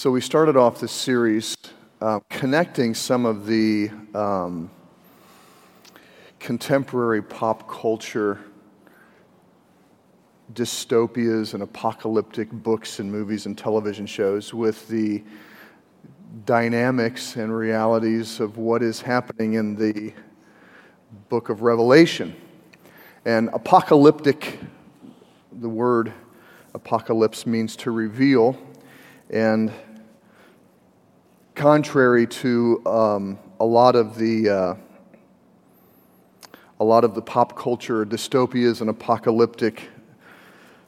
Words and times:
So, 0.00 0.10
we 0.10 0.22
started 0.22 0.56
off 0.56 0.80
this 0.80 0.92
series 0.92 1.54
uh, 2.00 2.20
connecting 2.30 2.94
some 2.94 3.26
of 3.26 3.44
the 3.44 3.90
um, 4.14 4.70
contemporary 6.38 7.20
pop 7.22 7.68
culture 7.68 8.40
dystopias 10.54 11.52
and 11.52 11.62
apocalyptic 11.62 12.50
books 12.50 12.98
and 12.98 13.12
movies 13.12 13.44
and 13.44 13.58
television 13.58 14.06
shows 14.06 14.54
with 14.54 14.88
the 14.88 15.22
dynamics 16.46 17.36
and 17.36 17.54
realities 17.54 18.40
of 18.40 18.56
what 18.56 18.82
is 18.82 19.02
happening 19.02 19.52
in 19.52 19.76
the 19.76 20.14
book 21.28 21.50
of 21.50 21.60
Revelation. 21.60 22.34
And 23.26 23.50
apocalyptic, 23.52 24.60
the 25.52 25.68
word 25.68 26.14
apocalypse 26.72 27.46
means 27.46 27.76
to 27.76 27.90
reveal. 27.90 28.56
And 29.28 29.70
contrary 31.60 32.26
to 32.26 32.80
um, 32.86 33.38
a 33.60 33.64
lot 33.64 33.94
of 33.94 34.16
the 34.16 34.48
uh, 34.48 34.74
a 36.80 36.84
lot 36.84 37.04
of 37.04 37.14
the 37.14 37.20
pop 37.20 37.54
culture 37.54 38.06
dystopias 38.06 38.80
and 38.80 38.88
apocalyptic 38.88 39.90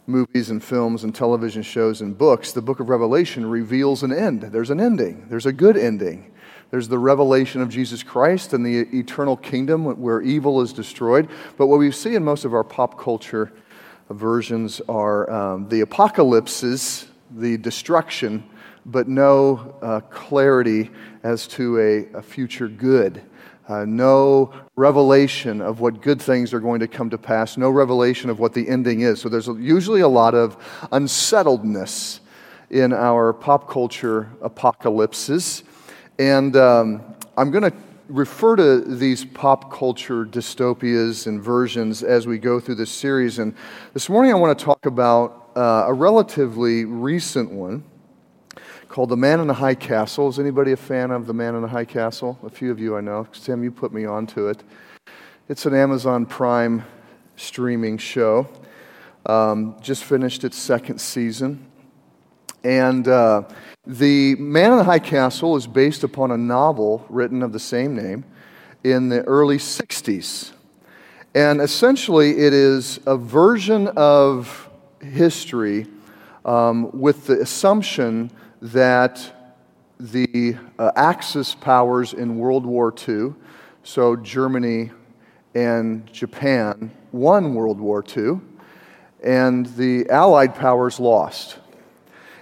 movies 0.06 0.48
and 0.48 0.64
films 0.64 1.04
and 1.04 1.14
television 1.14 1.62
shows 1.62 2.00
and 2.00 2.16
books, 2.16 2.52
the 2.52 2.62
book 2.62 2.80
of 2.80 2.88
Revelation 2.88 3.44
reveals 3.44 4.02
an 4.02 4.14
end. 4.14 4.40
There's 4.44 4.70
an 4.70 4.80
ending. 4.80 5.26
There's 5.28 5.44
a 5.44 5.52
good 5.52 5.76
ending. 5.76 6.32
There's 6.70 6.88
the 6.88 6.98
revelation 6.98 7.60
of 7.60 7.68
Jesus 7.68 8.02
Christ 8.02 8.54
and 8.54 8.64
the 8.64 8.88
eternal 8.98 9.36
kingdom 9.36 10.00
where 10.00 10.22
evil 10.22 10.62
is 10.62 10.72
destroyed. 10.72 11.28
But 11.58 11.66
what 11.66 11.80
we 11.80 11.90
see 11.90 12.14
in 12.14 12.24
most 12.24 12.46
of 12.46 12.54
our 12.54 12.64
pop 12.64 12.98
culture 12.98 13.52
versions 14.08 14.80
are 14.88 15.30
um, 15.30 15.68
the 15.68 15.82
apocalypses, 15.82 17.08
the 17.30 17.58
destruction 17.58 18.44
but 18.86 19.08
no 19.08 19.76
uh, 19.82 20.00
clarity 20.00 20.90
as 21.22 21.46
to 21.46 21.78
a, 21.78 22.18
a 22.18 22.22
future 22.22 22.68
good. 22.68 23.22
Uh, 23.68 23.84
no 23.84 24.52
revelation 24.74 25.60
of 25.60 25.80
what 25.80 26.02
good 26.02 26.20
things 26.20 26.52
are 26.52 26.60
going 26.60 26.80
to 26.80 26.88
come 26.88 27.08
to 27.08 27.18
pass, 27.18 27.56
no 27.56 27.70
revelation 27.70 28.28
of 28.28 28.40
what 28.40 28.52
the 28.52 28.68
ending 28.68 29.02
is. 29.02 29.20
So 29.20 29.28
there's 29.28 29.46
usually 29.46 30.00
a 30.00 30.08
lot 30.08 30.34
of 30.34 30.56
unsettledness 30.90 32.20
in 32.70 32.92
our 32.92 33.32
pop 33.32 33.70
culture 33.70 34.30
apocalypses. 34.42 35.62
And 36.18 36.56
um, 36.56 37.02
I'm 37.36 37.50
going 37.50 37.70
to 37.70 37.76
refer 38.08 38.56
to 38.56 38.80
these 38.80 39.24
pop 39.24 39.72
culture 39.72 40.26
dystopias 40.26 41.26
and 41.26 41.40
versions 41.40 42.02
as 42.02 42.26
we 42.26 42.38
go 42.38 42.58
through 42.58 42.74
this 42.74 42.90
series. 42.90 43.38
And 43.38 43.54
this 43.94 44.08
morning 44.08 44.32
I 44.32 44.34
want 44.34 44.58
to 44.58 44.64
talk 44.64 44.86
about 44.86 45.50
uh, 45.54 45.84
a 45.86 45.92
relatively 45.92 46.84
recent 46.84 47.50
one 47.50 47.84
called 48.92 49.08
The 49.08 49.16
Man 49.16 49.40
in 49.40 49.46
the 49.46 49.54
High 49.54 49.74
Castle. 49.74 50.28
Is 50.28 50.38
anybody 50.38 50.72
a 50.72 50.76
fan 50.76 51.12
of 51.12 51.26
The 51.26 51.32
Man 51.32 51.54
in 51.54 51.62
the 51.62 51.68
High 51.68 51.86
Castle? 51.86 52.38
A 52.44 52.50
few 52.50 52.70
of 52.70 52.78
you 52.78 52.94
I 52.94 53.00
know. 53.00 53.26
Tim, 53.32 53.64
you 53.64 53.70
put 53.70 53.90
me 53.90 54.04
onto 54.04 54.48
it. 54.48 54.62
It's 55.48 55.64
an 55.64 55.72
Amazon 55.72 56.26
Prime 56.26 56.84
streaming 57.36 57.96
show. 57.96 58.46
Um, 59.24 59.76
just 59.80 60.04
finished 60.04 60.44
its 60.44 60.58
second 60.58 61.00
season. 61.00 61.64
And 62.64 63.08
uh, 63.08 63.44
The 63.86 64.34
Man 64.34 64.72
in 64.72 64.76
the 64.76 64.84
High 64.84 64.98
Castle 64.98 65.56
is 65.56 65.66
based 65.66 66.04
upon 66.04 66.30
a 66.30 66.36
novel 66.36 67.06
written 67.08 67.42
of 67.42 67.54
the 67.54 67.60
same 67.60 67.96
name 67.96 68.26
in 68.84 69.08
the 69.08 69.22
early 69.22 69.56
60s. 69.56 70.52
And 71.34 71.62
essentially, 71.62 72.32
it 72.32 72.52
is 72.52 73.00
a 73.06 73.16
version 73.16 73.88
of 73.96 74.68
history 75.00 75.86
um, 76.44 76.90
with 76.92 77.26
the 77.26 77.40
assumption 77.40 78.30
that 78.62 79.60
the 79.98 80.56
uh, 80.78 80.92
Axis 80.94 81.54
powers 81.54 82.12
in 82.12 82.38
World 82.38 82.64
War 82.64 82.94
II, 83.08 83.34
so 83.82 84.14
Germany 84.14 84.92
and 85.54 86.10
Japan, 86.12 86.92
won 87.10 87.54
World 87.54 87.80
War 87.80 88.04
II, 88.16 88.40
and 89.22 89.66
the 89.76 90.08
Allied 90.08 90.54
powers 90.54 91.00
lost. 91.00 91.58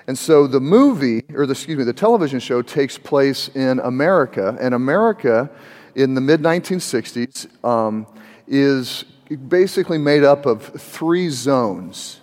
And 0.07 0.19
so 0.19 0.47
the 0.47 0.61
movie, 0.61 1.23
or 1.35 1.47
the, 1.47 1.53
excuse 1.53 1.79
me, 1.79 1.85
the 1.85 1.93
television 1.93 2.39
show 2.39 2.61
takes 2.61 2.99
place 2.99 3.49
in 3.49 3.81
America, 3.81 4.57
and 4.61 4.75
America 4.75 5.51
in 5.95 6.15
the 6.15 6.21
mid 6.21 6.41
1960s 6.41 7.65
um, 7.65 8.07
is 8.47 9.05
basically 9.49 9.99
made 9.99 10.25
up 10.25 10.45
of 10.45 10.65
three 10.65 11.31
zones. 11.31 12.20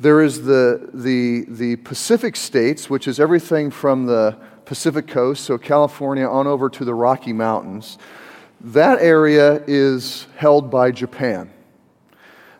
There 0.00 0.22
is 0.22 0.42
the, 0.42 0.90
the, 0.92 1.44
the 1.48 1.76
Pacific 1.76 2.34
states, 2.34 2.90
which 2.90 3.06
is 3.06 3.20
everything 3.20 3.70
from 3.70 4.06
the 4.06 4.36
Pacific 4.64 5.06
coast, 5.06 5.44
so 5.44 5.56
California 5.56 6.26
on 6.26 6.48
over 6.48 6.68
to 6.70 6.84
the 6.84 6.94
Rocky 6.94 7.32
Mountains. 7.32 7.98
That 8.60 9.00
area 9.00 9.62
is 9.68 10.26
held 10.36 10.68
by 10.70 10.90
Japan. 10.90 11.50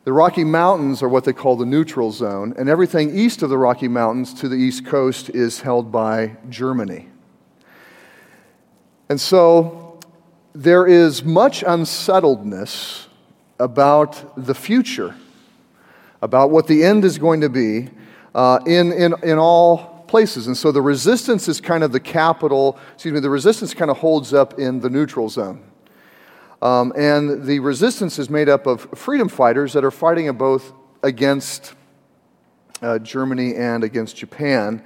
The 0.05 0.13
Rocky 0.13 0.45
Mountains 0.45 1.03
are 1.03 1.09
what 1.09 1.25
they 1.25 1.33
call 1.33 1.57
the 1.57 1.67
neutral 1.67 2.13
zone, 2.13 2.55
and 2.57 2.69
everything 2.69 3.17
east 3.19 3.43
of 3.43 3.51
the 3.51 3.59
Rocky 3.59 3.89
Mountains 3.89 4.33
to 4.35 4.49
the 4.49 4.57
east 4.57 4.87
coast 4.87 5.31
is 5.31 5.61
held 5.63 5.91
by 5.91 6.37
Germany. 6.51 7.09
And 9.09 9.21
so 9.21 9.99
there 10.55 10.87
is 10.87 11.25
much 11.25 11.65
unsettledness 11.67 13.09
about 13.59 14.35
the 14.37 14.55
future 14.55 15.17
about 16.25 16.51
what 16.51 16.67
the 16.67 16.83
end 16.83 17.05
is 17.05 17.19
going 17.19 17.43
to 17.43 17.51
be 17.51 17.91
uh, 18.35 18.59
in, 18.67 18.91
in, 18.93 19.15
in 19.23 19.39
all 19.39 20.05
places. 20.09 20.47
And 20.47 20.57
so 20.57 20.73
the 20.73 20.81
resistance 20.81 21.49
is 21.49 21.61
kind 21.61 21.85
of 21.85 21.93
the 21.93 22.01
capital, 22.01 22.79
excuse 22.95 23.13
me, 23.13 23.21
the 23.21 23.29
resistance 23.29 23.75
kind 23.75 23.91
of 23.91 23.99
holds 23.99 24.33
up 24.33 24.59
in 24.59 24.81
the 24.81 24.89
neutral 24.89 25.29
zone. 25.29 25.63
Um, 26.63 26.95
and 26.97 27.45
the 27.45 27.59
resistance 27.61 28.19
is 28.19 28.31
made 28.31 28.49
up 28.49 28.67
of 28.67 28.89
freedom 28.95 29.29
fighters 29.29 29.75
that 29.75 29.85
are 29.85 29.91
fighting 29.91 30.33
both 30.33 30.73
against 31.03 31.75
uh, 32.81 32.99
Germany 33.01 33.55
and 33.55 33.85
against 33.85 34.17
Japan. 34.17 34.83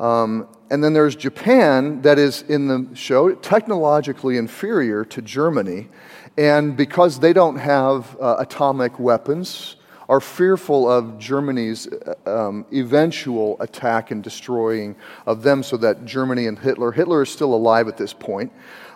Um, 0.00 0.48
and 0.68 0.82
then 0.82 0.92
there's 0.94 1.14
Japan, 1.14 2.02
that 2.02 2.18
is 2.18 2.42
in 2.42 2.66
the 2.66 2.88
show 2.96 3.36
technologically 3.36 4.36
inferior 4.36 5.04
to 5.04 5.22
Germany. 5.22 5.90
And 6.36 6.76
because 6.76 7.20
they 7.20 7.32
don't 7.32 7.56
have 7.56 8.16
uh, 8.20 8.36
atomic 8.40 8.98
weapons, 8.98 9.76
are 10.08 10.20
fearful 10.20 10.90
of 10.90 11.18
Germany's 11.18 11.88
uh, 11.88 12.14
um, 12.26 12.66
eventual 12.72 13.56
attack 13.60 14.10
and 14.10 14.22
destroying 14.22 14.94
of 15.26 15.42
them 15.42 15.62
so 15.62 15.76
that 15.76 16.04
Germany 16.04 16.46
and 16.46 16.58
Hitler, 16.58 16.92
Hitler 16.92 17.22
is 17.22 17.30
still 17.30 17.54
alive 17.54 17.88
at 17.88 17.96
this 17.96 18.12
point 18.12 18.52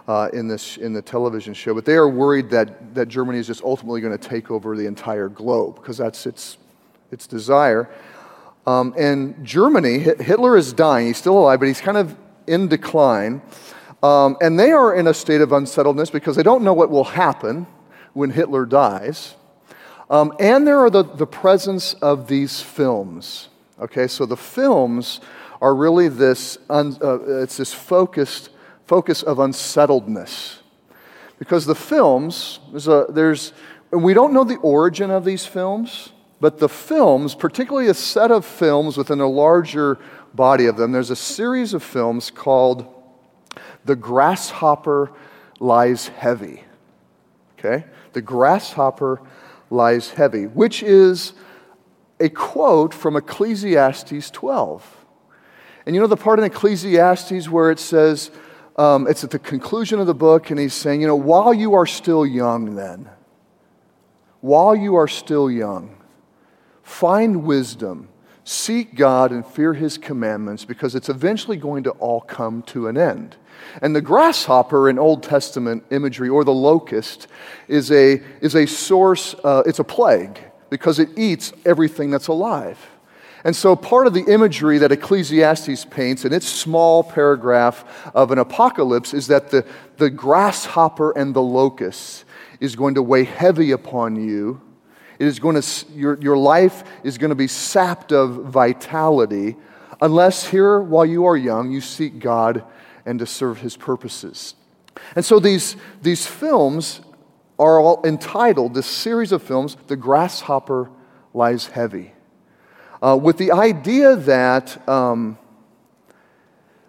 uh, 0.07 0.29
in, 0.33 0.49
this, 0.49 0.77
in 0.77 0.93
the 0.93 1.03
television 1.03 1.55
show, 1.55 1.75
but 1.75 1.85
they 1.85 1.95
are 1.95 2.09
worried 2.09 2.51
that, 2.51 2.95
that 2.95 3.09
Germany 3.09 3.39
is 3.39 3.47
just 3.47 3.63
ultimately 3.63 4.01
going 4.01 4.17
to 4.17 4.29
take 4.29 4.51
over 4.51 4.77
the 4.77 4.87
entire 4.87 5.29
globe 5.29 5.77
because 5.77 5.99
that's 5.99 6.27
its, 6.27 6.59
its 7.11 7.27
desire. 7.27 7.89
Um, 8.67 8.95
and 8.97 9.45
Germany, 9.45 9.99
Hitler 9.99 10.57
is 10.57 10.73
dying, 10.73 11.09
he's 11.09 11.17
still 11.17 11.39
alive, 11.39 11.59
but 11.61 11.67
he's 11.67 11.81
kind 11.81 11.97
of 11.97 12.17
in 12.47 12.69
decline. 12.69 13.43
Um, 14.03 14.37
and 14.41 14.59
they 14.59 14.73
are 14.73 14.95
in 14.95 15.07
a 15.07 15.15
state 15.15 15.41
of 15.41 15.53
unsettledness 15.53 16.11
because 16.11 16.37
they 16.37 16.43
don't 16.43 16.63
know 16.63 16.73
what 16.73 16.91
will 16.91 17.05
happen 17.05 17.67
when 18.13 18.31
Hitler 18.31 18.65
dies. 18.65 19.35
Um, 20.11 20.35
and 20.41 20.67
there 20.67 20.81
are 20.81 20.91
the, 20.91 21.05
the 21.05 21.27
presence 21.27 21.95
of 21.95 22.27
these 22.27 22.61
films. 22.61 23.49
Okay, 23.81 24.09
so 24.09 24.27
the 24.27 24.37
films 24.37 25.21
are 25.63 25.75
really 25.75 26.09
this, 26.09 26.59
un, 26.69 26.99
uh, 27.01 27.43
it's 27.43 27.57
this 27.57 27.73
focused 27.73 28.51
focus 28.87 29.23
of 29.23 29.39
unsettledness. 29.39 30.59
Because 31.39 31.65
the 31.65 31.77
films, 31.77 32.59
there's, 32.73 32.89
a, 32.89 33.07
there's, 33.09 33.53
we 33.93 34.13
don't 34.13 34.33
know 34.33 34.43
the 34.43 34.57
origin 34.57 35.13
of 35.13 35.25
these 35.25 35.47
films, 35.47 36.11
but 36.41 36.59
the 36.59 36.69
films, 36.69 37.37
particularly 37.37 37.87
a 37.87 37.95
set 37.95 38.33
of 38.33 38.45
films 38.45 38.97
within 38.97 39.21
a 39.21 39.29
larger 39.29 39.97
body 40.35 40.67
of 40.67 40.77
them, 40.77 40.91
there's 40.91 41.11
a 41.11 41.17
series 41.17 41.73
of 41.73 41.85
films 41.85 42.33
called 42.33 42.85
The 43.85 43.95
Grasshopper 43.95 45.13
Lies 45.61 46.09
Heavy. 46.09 46.65
Okay? 47.59 47.85
The 48.13 48.23
Grasshopper 48.23 49.23
lies 49.71 50.11
heavy, 50.11 50.45
which 50.47 50.83
is 50.83 51.33
a 52.19 52.29
quote 52.29 52.93
from 52.93 53.17
Ecclesiastes 53.17 54.31
12. 54.31 54.97
And 55.87 55.95
you 55.95 56.01
know 56.01 56.07
the 56.07 56.17
part 56.17 56.39
in 56.39 56.45
Ecclesiastes 56.45 57.49
where 57.49 57.71
it 57.71 57.79
says, 57.79 58.31
um, 58.77 59.07
it's 59.09 59.25
at 59.25 59.31
the 59.31 59.39
conclusion 59.39 59.99
of 60.01 60.07
the 60.07 60.15
book, 60.15 60.51
and 60.51 60.59
he's 60.59 60.75
saying, 60.75 61.01
you 61.01 61.07
know, 61.07 61.17
while 61.17 61.53
you 61.53 61.75
are 61.75 61.87
still 61.87 62.25
young, 62.25 62.77
then, 62.77 63.09
while 64.41 64.75
you 64.75 64.97
are 64.97 65.09
still 65.09 65.51
young, 65.51 65.97
find 66.83 67.45
wisdom, 67.45 68.09
seek 68.45 68.95
God, 68.95 69.33
and 69.33 69.47
fear 69.47 69.75
his 69.75 69.99
commandments, 69.99 70.65
because 70.65 70.95
it's 70.95 71.09
eventually 71.09 71.57
going 71.57 71.83
to 71.85 71.91
all 71.93 72.21
come 72.21 72.63
to 72.65 72.87
an 72.87 72.97
end. 72.97 73.37
And 73.83 73.95
the 73.95 74.01
grasshopper 74.01 74.89
in 74.89 74.99
Old 74.99 75.23
Testament 75.23 75.85
imagery, 75.91 76.29
or 76.29 76.45
the 76.45 76.53
locust, 76.53 77.27
is 77.69 77.91
a, 77.91 78.23
is 78.41 78.55
a 78.55 78.67
source, 78.67 79.35
uh, 79.45 79.63
it's 79.67 79.79
a 79.79 79.85
plague 79.85 80.39
because 80.71 80.99
it 80.99 81.09
eats 81.17 81.53
everything 81.65 82.11
that's 82.11 82.29
alive. 82.29 82.79
And 83.43 83.57
so, 83.57 83.75
part 83.75 84.07
of 84.07 84.13
the 84.13 84.25
imagery 84.25 84.79
that 84.79 84.93
Ecclesiastes 84.93 85.87
paints 85.87 86.27
in 86.27 86.33
its 86.33 86.47
small 86.47 87.03
paragraph 87.03 88.11
of 88.15 88.33
an 88.33 88.39
apocalypse 88.39 89.15
is 89.15 89.29
that 89.29 89.51
the, 89.51 89.65
the 89.97 90.11
grasshopper 90.11 91.13
and 91.13 91.35
the 91.35 91.43
locust 91.43 92.27
is 92.61 92.77
going 92.77 92.97
to 92.97 93.03
weigh 93.03 93.25
heavy 93.25 93.71
upon 93.71 94.17
you. 94.17 94.61
It 95.19 95.27
is 95.27 95.39
going 95.39 95.61
to, 95.61 95.87
your, 95.95 96.19
your 96.21 96.37
life 96.37 96.85
is 97.03 97.17
going 97.17 97.31
to 97.31 97.35
be 97.35 97.47
sapped 97.47 98.13
of 98.13 98.45
vitality 98.47 99.57
unless 100.01 100.47
here, 100.47 100.81
while 100.81 101.07
you 101.07 101.27
are 101.27 101.37
young, 101.37 101.71
you 101.71 101.81
seek 101.81 102.19
God 102.19 102.65
and 103.05 103.19
to 103.19 103.27
serve 103.27 103.59
His 103.59 103.77
purposes. 103.77 104.55
And 105.15 105.25
so, 105.25 105.39
these, 105.39 105.77
these 106.03 106.27
films 106.27 107.01
are 107.59 107.81
all 107.81 108.01
entitled, 108.05 108.75
this 108.75 108.87
series 108.87 109.33
of 109.33 109.43
films, 109.43 109.77
The 109.87 109.97
Grasshopper 109.97 110.91
Lies 111.35 111.67
Heavy 111.67 112.13
uh, 113.03 113.19
with 113.21 113.39
the 113.39 113.53
idea 113.53 114.17
that 114.17 114.89
um, 114.89 115.39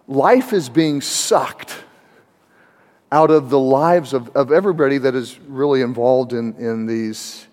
life 0.07 0.53
is 0.53 0.69
being 0.69 1.01
sucked 1.01 1.83
out 3.11 3.31
of 3.31 3.49
the 3.49 3.59
lives 3.59 4.13
of, 4.13 4.29
of 4.35 4.51
everybody 4.51 4.97
that 4.97 5.15
is 5.15 5.39
really 5.41 5.81
involved 5.81 6.33
in, 6.33 6.53
in 6.55 6.85
these, 6.85 7.47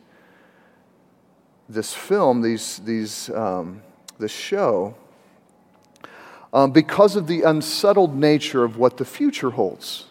this 1.68 1.92
film, 1.92 2.42
these, 2.42 2.78
these, 2.78 3.30
um, 3.30 3.82
this 4.18 4.32
show, 4.32 4.94
um, 6.52 6.72
because 6.72 7.16
of 7.16 7.26
the 7.26 7.42
unsettled 7.42 8.14
nature 8.14 8.64
of 8.64 8.76
what 8.76 8.96
the 8.96 9.04
future 9.04 9.50
holds. 9.50 10.06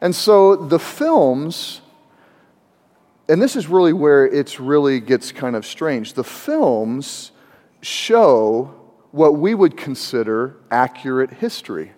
And 0.00 0.14
so 0.14 0.54
the 0.56 0.78
films 0.78 1.80
and 3.28 3.42
this 3.42 3.56
is 3.56 3.68
really 3.68 3.92
where 3.92 4.26
it 4.26 4.58
really 4.58 5.00
gets 5.00 5.32
kind 5.32 5.54
of 5.54 5.66
strange. 5.66 6.14
The 6.14 6.24
films 6.24 7.32
show 7.82 8.74
what 9.10 9.36
we 9.36 9.54
would 9.54 9.76
consider 9.76 10.56
accurate 10.70 11.30
history. 11.30 11.92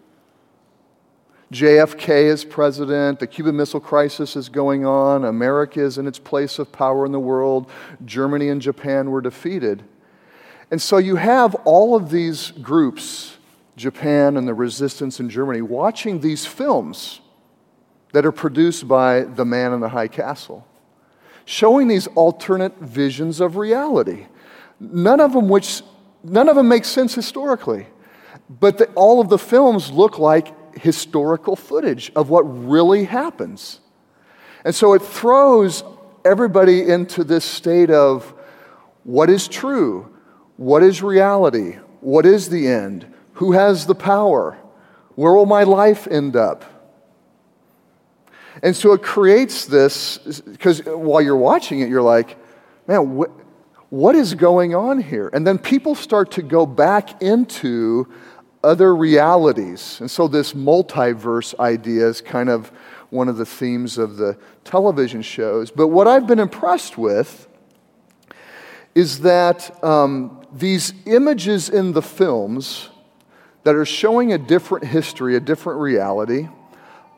JFK 1.53 2.25
is 2.25 2.45
president, 2.45 3.19
the 3.19 3.27
Cuban 3.27 3.57
Missile 3.57 3.81
Crisis 3.81 4.37
is 4.37 4.49
going 4.49 4.85
on, 4.85 5.25
America 5.25 5.81
is 5.81 5.99
in 5.99 6.07
its 6.07 6.19
place 6.19 6.61
of 6.61 6.71
power 6.71 7.05
in 7.07 7.13
the 7.13 7.21
world, 7.21 7.69
Germany 8.05 8.49
and 8.49 8.63
Japan 8.63 9.11
were 9.11 9.21
defeated. 9.21 9.83
And 10.71 10.81
so 10.81 10.99
you 10.99 11.17
have 11.17 11.55
all 11.65 11.97
of 11.97 12.11
these 12.11 12.51
groups, 12.51 13.37
Japan 13.77 14.37
and 14.37 14.47
the 14.47 14.55
resistance 14.55 15.21
in 15.21 15.29
Germany, 15.29 15.63
watching 15.63 16.21
these 16.21 16.47
films 16.47 17.21
that 18.13 18.25
are 18.25 18.33
produced 18.33 18.87
by 18.87 19.23
the 19.23 19.45
man 19.45 19.73
in 19.73 19.81
the 19.81 19.89
high 19.89 20.09
castle 20.09 20.67
showing 21.51 21.89
these 21.89 22.07
alternate 22.09 22.79
visions 22.79 23.41
of 23.41 23.57
reality. 23.57 24.27
None 24.79 25.19
of 25.19 25.33
them 25.33 25.49
which 25.49 25.83
none 26.23 26.49
of 26.49 26.55
them 26.55 26.69
make 26.69 26.85
sense 26.85 27.13
historically. 27.13 27.89
But 28.49 28.79
the, 28.79 28.87
all 28.93 29.21
of 29.21 29.29
the 29.29 29.39
films 29.39 29.91
look 29.91 30.19
like 30.19 30.79
historical 30.79 31.57
footage 31.57 32.13
of 32.15 32.31
what 32.31 32.43
really 32.43 33.05
happens. 33.05 33.81
And 34.65 34.73
so 34.73 34.93
it 34.93 35.03
throws 35.03 35.83
everybody 36.25 36.89
into 36.89 37.25
this 37.25 37.45
state 37.45 37.91
of 37.91 38.33
what 39.03 39.29
is 39.29 39.49
true? 39.49 40.15
What 40.61 40.83
is 40.83 41.03
reality? 41.03 41.79
What 42.03 42.27
is 42.27 42.51
the 42.51 42.69
end? 42.69 43.11
Who 43.33 43.53
has 43.53 43.87
the 43.87 43.95
power? 43.95 44.59
Where 45.15 45.33
will 45.33 45.47
my 45.47 45.63
life 45.63 46.07
end 46.07 46.37
up? 46.37 46.67
And 48.63 48.77
so 48.77 48.93
it 48.93 49.03
creates 49.03 49.65
this, 49.65 50.19
because 50.19 50.85
while 50.85 51.23
you're 51.23 51.35
watching 51.35 51.81
it, 51.81 51.89
you're 51.89 52.03
like, 52.03 52.37
man, 52.87 53.17
wh- 53.19 53.91
what 53.91 54.15
is 54.15 54.35
going 54.35 54.75
on 54.75 55.01
here? 55.01 55.31
And 55.33 55.47
then 55.47 55.57
people 55.57 55.95
start 55.95 56.33
to 56.33 56.43
go 56.43 56.67
back 56.67 57.23
into 57.23 58.13
other 58.63 58.95
realities. 58.95 59.97
And 59.99 60.11
so 60.11 60.29
this 60.29 60.53
multiverse 60.53 61.59
idea 61.59 62.07
is 62.07 62.21
kind 62.21 62.51
of 62.51 62.69
one 63.09 63.31
of 63.31 63.39
the 63.39 63.47
themes 63.47 63.97
of 63.97 64.19
the 64.19 64.37
television 64.65 65.23
shows. 65.23 65.71
But 65.71 65.89
what 65.89 66.07
I've 66.07 66.27
been 66.27 66.39
impressed 66.39 66.99
with 66.99 67.49
is 68.95 69.21
that 69.21 69.83
um, 69.83 70.37
these 70.53 70.93
images 71.07 71.69
in 71.69 71.93
the 71.93 72.03
films 72.03 72.89
that 73.65 73.75
are 73.75 73.85
showing 73.85 74.33
a 74.33 74.39
different 74.39 74.87
history, 74.87 75.37
a 75.37 75.41
different 75.41 75.81
reality, 75.81 76.49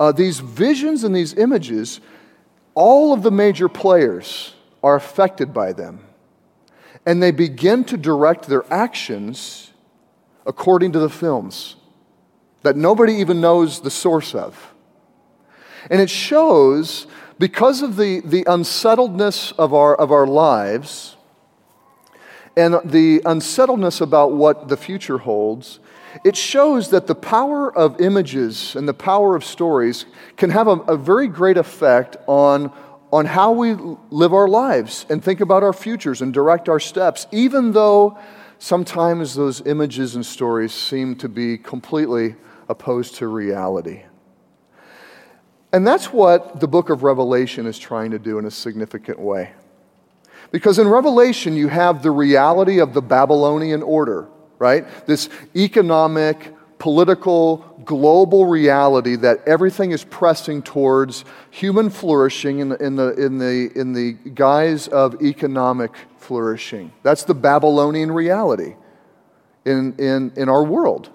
uh, 0.01 0.13
these 0.13 0.41
visions 0.41 1.05
and 1.05 1.15
these 1.15 1.35
images, 1.35 2.01
all 2.75 3.13
of 3.13 3.23
the 3.23 3.31
major 3.31 3.69
players 3.69 4.55
are 4.83 4.97
affected 4.97 5.55
by 5.55 5.73
them. 5.73 6.01
And 7.07 7.23
they 7.23 7.31
begin 7.31 7.85
to 7.85 7.97
direct 7.97 8.47
their 8.47 8.65
actions 8.73 9.73
according 10.47 10.93
to 10.93 10.99
the 10.99 11.11
films 11.11 11.77
that 12.63 12.77
nobody 12.77 13.15
even 13.15 13.41
knows 13.41 13.81
the 13.81 13.91
source 13.91 14.35
of. 14.35 14.73
And 15.91 16.01
it 16.01 16.11
shows, 16.11 17.07
because 17.39 17.83
of 17.83 17.97
the, 17.97 18.21
the 18.21 18.45
unsettledness 18.47 19.53
of 19.53 19.75
our, 19.75 19.97
of 19.97 20.13
our 20.13 20.27
lives 20.27 21.17
and 22.57 22.81
the 22.85 23.23
unsettledness 23.25 24.01
about 24.01 24.33
what 24.33 24.69
the 24.69 24.77
future 24.77 25.19
holds, 25.19 25.81
it 26.25 26.37
shows 26.37 26.91
that 26.91 27.07
the 27.07 27.15
power 27.15 27.75
of 27.75 28.01
images 28.01 28.77
and 28.77 28.87
the 28.87 28.95
power 28.95 29.35
of 29.35 29.45
stories 29.45 30.05
can 30.37 30.51
have 30.51 30.69
a, 30.69 30.77
a, 30.83 30.97
very 30.97 31.27
great 31.27 31.57
effect 31.57 32.17
on, 32.27 32.71
on 33.11 33.25
how 33.25 33.53
we 33.53 33.75
live 34.11 34.35
our 34.35 34.49
lives 34.49 35.07
and 35.09 35.25
think 35.25 35.41
about 35.41 35.63
our 35.63 35.73
futures 35.73 36.21
and 36.21 36.35
direct 36.35 36.69
our 36.69 36.81
steps, 36.81 37.27
even 37.33 37.73
though 37.73 38.19
sometimes 38.59 39.35
those 39.35 39.63
images 39.67 40.15
and 40.15 40.25
stories 40.25 40.73
seem 40.73 41.17
to 41.17 41.29
be 41.29 41.57
completely 41.57 42.37
opposed 42.69 43.15
to 43.17 43.27
reality. 43.27 44.03
And 45.73 45.87
that's 45.87 46.13
what 46.13 46.61
the 46.61 46.69
book 46.69 46.91
of 46.91 47.03
Revelation 47.03 47.67
is 47.67 47.79
trying 47.79 48.11
to 48.11 48.19
do 48.19 48.39
in 48.39 48.45
a 48.45 48.51
significant 48.51 49.19
way. 49.19 49.53
Because 50.53 50.79
in 50.79 50.87
Revelation, 50.87 51.57
you 51.57 51.67
have 51.67 52.03
the 52.03 52.13
reality 52.13 52.79
of 52.79 52.95
the 52.95 53.03
Babylonian 53.03 53.83
order 53.83 54.29
right? 54.63 54.87
This 55.07 55.29
economic, 55.57 56.55
political, 56.79 57.83
global 57.85 58.47
reality 58.47 59.17
that 59.17 59.41
everything 59.45 59.91
is 59.91 60.05
pressing 60.05 60.63
towards 60.63 61.25
human 61.51 61.91
flourishing 61.91 62.61
in 62.61 62.69
the, 62.69 62.77
in 62.77 62.95
the, 62.95 63.13
in 63.15 63.39
the, 63.39 63.73
in 63.75 63.93
the 63.93 64.13
guise 64.13 64.87
of 64.87 65.21
economic 65.21 65.91
flourishing. 66.19 66.93
That's 67.03 67.25
the 67.25 67.35
Babylonian 67.35 68.13
reality 68.13 68.77
in, 69.65 69.97
in, 69.99 70.33
in 70.37 70.49
our 70.49 70.63
world 70.63 71.11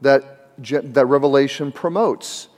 that, 0.00 0.56
that 0.94 1.04
Revelation 1.04 1.72
promotes. 1.72 2.48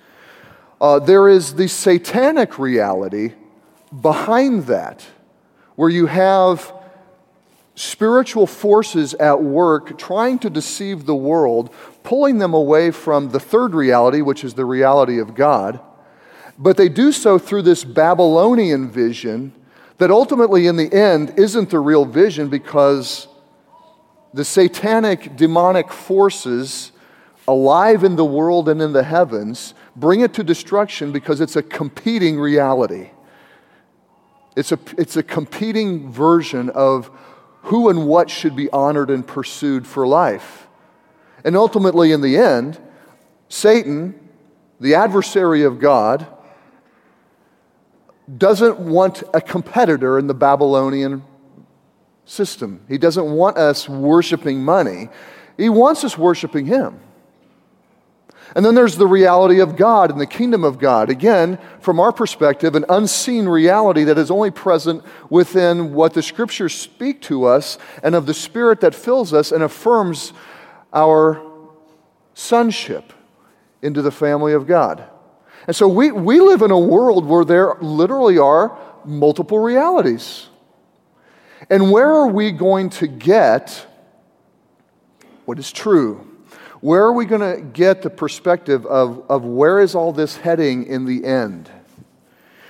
Uh, 0.80 1.00
there 1.00 1.28
is 1.28 1.56
the 1.56 1.66
satanic 1.66 2.56
reality 2.56 3.32
behind 4.00 4.66
that, 4.66 5.04
where 5.80 5.88
you 5.88 6.04
have 6.04 6.74
spiritual 7.74 8.46
forces 8.46 9.14
at 9.14 9.42
work 9.42 9.98
trying 9.98 10.38
to 10.38 10.50
deceive 10.50 11.06
the 11.06 11.14
world, 11.14 11.72
pulling 12.02 12.36
them 12.36 12.52
away 12.52 12.90
from 12.90 13.30
the 13.30 13.40
third 13.40 13.74
reality, 13.74 14.20
which 14.20 14.44
is 14.44 14.52
the 14.52 14.64
reality 14.66 15.18
of 15.18 15.34
God. 15.34 15.80
But 16.58 16.76
they 16.76 16.90
do 16.90 17.12
so 17.12 17.38
through 17.38 17.62
this 17.62 17.82
Babylonian 17.82 18.90
vision 18.90 19.54
that 19.96 20.10
ultimately, 20.10 20.66
in 20.66 20.76
the 20.76 20.92
end, 20.92 21.32
isn't 21.38 21.70
the 21.70 21.80
real 21.80 22.04
vision 22.04 22.50
because 22.50 23.26
the 24.34 24.44
satanic, 24.44 25.34
demonic 25.34 25.90
forces 25.90 26.92
alive 27.48 28.04
in 28.04 28.16
the 28.16 28.24
world 28.26 28.68
and 28.68 28.82
in 28.82 28.92
the 28.92 29.04
heavens 29.04 29.72
bring 29.96 30.20
it 30.20 30.34
to 30.34 30.44
destruction 30.44 31.10
because 31.10 31.40
it's 31.40 31.56
a 31.56 31.62
competing 31.62 32.38
reality. 32.38 33.12
It's 34.56 34.72
a, 34.72 34.78
it's 34.98 35.16
a 35.16 35.22
competing 35.22 36.10
version 36.10 36.70
of 36.70 37.10
who 37.62 37.88
and 37.88 38.06
what 38.06 38.30
should 38.30 38.56
be 38.56 38.70
honored 38.70 39.10
and 39.10 39.26
pursued 39.26 39.86
for 39.86 40.06
life. 40.06 40.66
And 41.44 41.56
ultimately, 41.56 42.12
in 42.12 42.20
the 42.20 42.36
end, 42.36 42.78
Satan, 43.48 44.28
the 44.80 44.94
adversary 44.94 45.62
of 45.62 45.78
God, 45.78 46.26
doesn't 48.38 48.78
want 48.78 49.22
a 49.34 49.40
competitor 49.40 50.18
in 50.18 50.26
the 50.26 50.34
Babylonian 50.34 51.24
system. 52.24 52.84
He 52.88 52.96
doesn't 52.96 53.30
want 53.30 53.56
us 53.56 53.88
worshiping 53.88 54.62
money, 54.62 55.08
he 55.56 55.68
wants 55.68 56.04
us 56.04 56.16
worshiping 56.16 56.66
him. 56.66 57.00
And 58.54 58.64
then 58.64 58.74
there's 58.74 58.96
the 58.96 59.06
reality 59.06 59.60
of 59.60 59.76
God 59.76 60.10
and 60.10 60.20
the 60.20 60.26
kingdom 60.26 60.64
of 60.64 60.78
God. 60.78 61.08
Again, 61.08 61.58
from 61.80 62.00
our 62.00 62.12
perspective, 62.12 62.74
an 62.74 62.84
unseen 62.88 63.46
reality 63.46 64.04
that 64.04 64.18
is 64.18 64.30
only 64.30 64.50
present 64.50 65.04
within 65.28 65.92
what 65.94 66.14
the 66.14 66.22
scriptures 66.22 66.74
speak 66.74 67.20
to 67.22 67.44
us 67.44 67.78
and 68.02 68.14
of 68.14 68.26
the 68.26 68.34
spirit 68.34 68.80
that 68.80 68.94
fills 68.94 69.32
us 69.32 69.52
and 69.52 69.62
affirms 69.62 70.32
our 70.92 71.40
sonship 72.34 73.12
into 73.82 74.02
the 74.02 74.10
family 74.10 74.52
of 74.52 74.66
God. 74.66 75.04
And 75.66 75.76
so 75.76 75.86
we, 75.86 76.10
we 76.10 76.40
live 76.40 76.62
in 76.62 76.70
a 76.70 76.78
world 76.78 77.26
where 77.26 77.44
there 77.44 77.74
literally 77.80 78.38
are 78.38 78.76
multiple 79.04 79.58
realities. 79.58 80.48
And 81.68 81.92
where 81.92 82.10
are 82.10 82.28
we 82.28 82.50
going 82.50 82.90
to 82.90 83.06
get 83.06 83.86
what 85.44 85.58
is 85.58 85.72
true? 85.72 86.29
Where 86.80 87.02
are 87.02 87.12
we 87.12 87.26
going 87.26 87.42
to 87.42 87.62
get 87.62 88.00
the 88.00 88.08
perspective 88.08 88.86
of, 88.86 89.24
of 89.28 89.44
where 89.44 89.80
is 89.80 89.94
all 89.94 90.12
this 90.12 90.36
heading 90.36 90.86
in 90.86 91.04
the 91.04 91.26
end? 91.26 91.70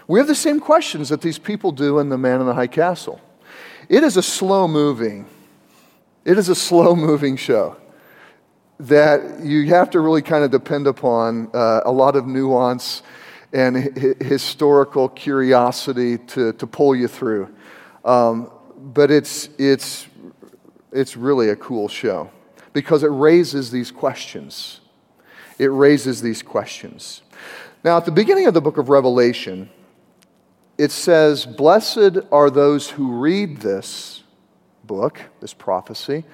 We 0.08 0.18
have 0.18 0.26
the 0.26 0.34
same 0.34 0.58
questions 0.58 1.10
that 1.10 1.20
these 1.20 1.38
people 1.38 1.70
do 1.70 2.00
in 2.00 2.08
The 2.08 2.18
Man 2.18 2.40
in 2.40 2.46
the 2.46 2.54
High 2.54 2.66
Castle. 2.66 3.20
It 3.88 4.02
is 4.02 4.16
a 4.16 4.22
slow 4.22 4.66
moving, 4.66 5.26
it 6.24 6.38
is 6.38 6.48
a 6.48 6.54
slow 6.56 6.96
moving 6.96 7.36
show 7.36 7.76
that 8.80 9.44
you 9.44 9.66
have 9.66 9.90
to 9.90 10.00
really 10.00 10.22
kind 10.22 10.42
of 10.42 10.50
depend 10.50 10.86
upon 10.86 11.50
uh, 11.54 11.82
a 11.84 11.92
lot 11.92 12.16
of 12.16 12.26
nuance 12.26 13.02
and 13.52 13.76
historical 14.22 15.08
curiosity 15.08 16.18
to, 16.18 16.52
to 16.54 16.66
pull 16.66 16.96
you 16.96 17.06
through. 17.06 17.54
Um, 18.04 18.50
but 18.76 19.10
it's, 19.10 19.50
it's, 19.58 20.06
it's 20.92 21.16
really 21.16 21.50
a 21.50 21.56
cool 21.56 21.86
show 21.86 22.30
because 22.72 23.02
it 23.02 23.08
raises 23.08 23.70
these 23.70 23.90
questions. 23.90 24.80
It 25.58 25.66
raises 25.66 26.22
these 26.22 26.42
questions. 26.42 27.22
Now, 27.84 27.96
at 27.96 28.04
the 28.04 28.12
beginning 28.12 28.46
of 28.46 28.54
the 28.54 28.60
book 28.60 28.78
of 28.78 28.88
Revelation, 28.88 29.70
it 30.78 30.90
says, 30.90 31.46
Blessed 31.46 32.18
are 32.32 32.50
those 32.50 32.90
who 32.90 33.18
read 33.18 33.58
this 33.58 34.22
book, 34.84 35.20
this 35.40 35.54
prophecy, 35.54 36.24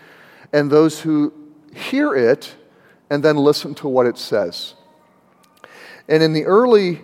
and 0.53 0.71
those 0.71 1.01
who 1.01 1.33
hear 1.75 2.15
it 2.15 2.55
and 3.11 3.23
then 3.23 3.37
listen 3.37 3.75
to 3.77 3.89
what 3.89 4.07
it 4.07 4.19
says. 4.19 4.75
And 6.09 6.23
in 6.23 6.33
the 6.33 6.45
early 6.45 7.01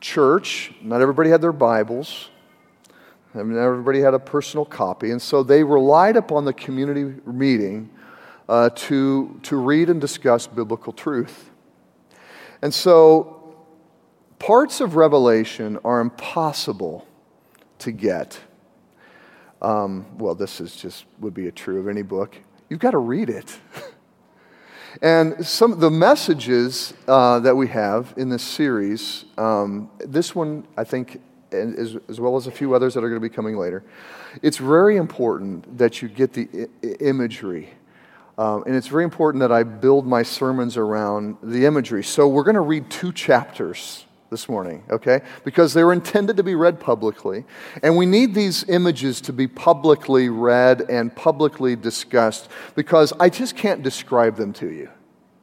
church, 0.00 0.72
not 0.82 1.00
everybody 1.00 1.30
had 1.30 1.40
their 1.40 1.52
Bibles. 1.52 2.28
I 3.34 3.42
mean, 3.42 3.58
everybody 3.58 4.00
had 4.00 4.14
a 4.14 4.18
personal 4.18 4.64
copy, 4.64 5.10
and 5.10 5.20
so 5.20 5.42
they 5.42 5.62
relied 5.62 6.16
upon 6.16 6.44
the 6.44 6.52
community 6.52 7.20
meeting 7.26 7.90
uh, 8.48 8.70
to, 8.70 9.38
to 9.42 9.56
read 9.56 9.90
and 9.90 10.00
discuss 10.00 10.46
biblical 10.46 10.92
truth. 10.92 11.50
And 12.62 12.72
so 12.72 13.56
parts 14.38 14.80
of 14.80 14.96
Revelation 14.96 15.78
are 15.84 16.00
impossible 16.00 17.06
to 17.78 17.92
get. 17.92 18.38
Um, 19.62 20.06
well, 20.18 20.34
this 20.34 20.60
is 20.60 20.76
just 20.76 21.06
would 21.20 21.34
be 21.34 21.48
a 21.48 21.52
true 21.52 21.80
of 21.80 21.88
any 21.88 22.02
book. 22.02 22.36
You've 22.68 22.80
got 22.80 22.92
to 22.92 22.98
read 22.98 23.30
it. 23.30 23.58
and 25.02 25.46
some 25.46 25.72
of 25.72 25.80
the 25.80 25.90
messages 25.90 26.94
uh, 27.08 27.40
that 27.40 27.56
we 27.56 27.68
have 27.68 28.14
in 28.16 28.28
this 28.28 28.42
series, 28.42 29.24
um, 29.38 29.90
this 29.98 30.34
one, 30.34 30.66
I 30.76 30.84
think, 30.84 31.20
as, 31.52 31.96
as, 32.08 32.20
well 32.20 32.36
as 32.36 32.46
a 32.46 32.50
few 32.50 32.74
others 32.74 32.94
that 32.94 33.04
are 33.04 33.08
going 33.08 33.20
to 33.20 33.28
be 33.28 33.34
coming 33.34 33.56
later, 33.56 33.84
it's 34.42 34.58
very 34.58 34.96
important 34.96 35.78
that 35.78 36.02
you 36.02 36.08
get 36.08 36.32
the 36.32 36.68
I- 36.82 36.86
imagery. 37.00 37.70
Um, 38.38 38.64
and 38.66 38.74
it's 38.74 38.88
very 38.88 39.04
important 39.04 39.40
that 39.40 39.52
I 39.52 39.62
build 39.62 40.06
my 40.06 40.22
sermons 40.22 40.76
around 40.76 41.38
the 41.42 41.64
imagery. 41.64 42.04
So 42.04 42.28
we're 42.28 42.44
going 42.44 42.54
to 42.54 42.60
read 42.60 42.90
two 42.90 43.12
chapters 43.12 44.04
this 44.30 44.48
morning, 44.48 44.82
okay? 44.90 45.22
Because 45.44 45.72
they 45.72 45.84
were 45.84 45.92
intended 45.92 46.36
to 46.36 46.42
be 46.42 46.54
read 46.54 46.78
publicly. 46.78 47.44
And 47.82 47.96
we 47.96 48.04
need 48.06 48.34
these 48.34 48.68
images 48.68 49.20
to 49.22 49.32
be 49.32 49.46
publicly 49.46 50.28
read 50.28 50.82
and 50.90 51.14
publicly 51.14 51.76
discussed 51.76 52.50
because 52.74 53.12
I 53.18 53.30
just 53.30 53.56
can't 53.56 53.82
describe 53.82 54.36
them 54.36 54.52
to 54.54 54.70
you, 54.70 54.90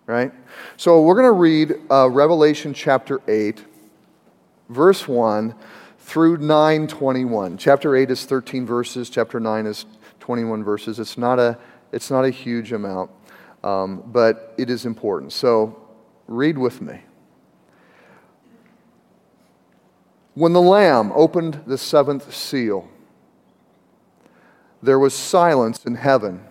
right? 0.06 0.32
So 0.78 1.02
we're 1.02 1.16
going 1.16 1.26
to 1.26 1.32
read 1.32 1.76
uh, 1.90 2.10
Revelation 2.10 2.74
chapter 2.74 3.22
8, 3.28 3.64
verse 4.70 5.08
1 5.08 5.56
through 6.00 6.38
921. 6.38 7.58
Chapter 7.58 7.96
8 7.96 8.12
is 8.12 8.26
13 8.26 8.66
verses, 8.66 9.10
chapter 9.10 9.40
9 9.40 9.66
is 9.66 9.86
21 10.20 10.64
verses. 10.64 11.00
It's 11.00 11.18
not 11.18 11.40
a, 11.40 11.58
it's 11.94 12.10
not 12.10 12.26
a 12.26 12.30
huge 12.30 12.74
amount, 12.74 13.12
um, 13.64 14.04
but 14.08 14.54
it 14.58 14.70
is 14.70 14.86
important. 14.86 15.32
So 15.32 15.80
read 16.28 16.58
with 16.58 16.82
me. 16.82 17.02
When 20.34 20.54
the 20.54 20.62
Lamb 20.62 21.12
opened 21.14 21.62
the 21.68 21.78
seventh 21.78 22.34
seal, 22.34 22.90
there 24.82 25.00
was 25.00 25.14
silence 25.14 25.86
in 25.86 25.96
heaven 25.96 26.44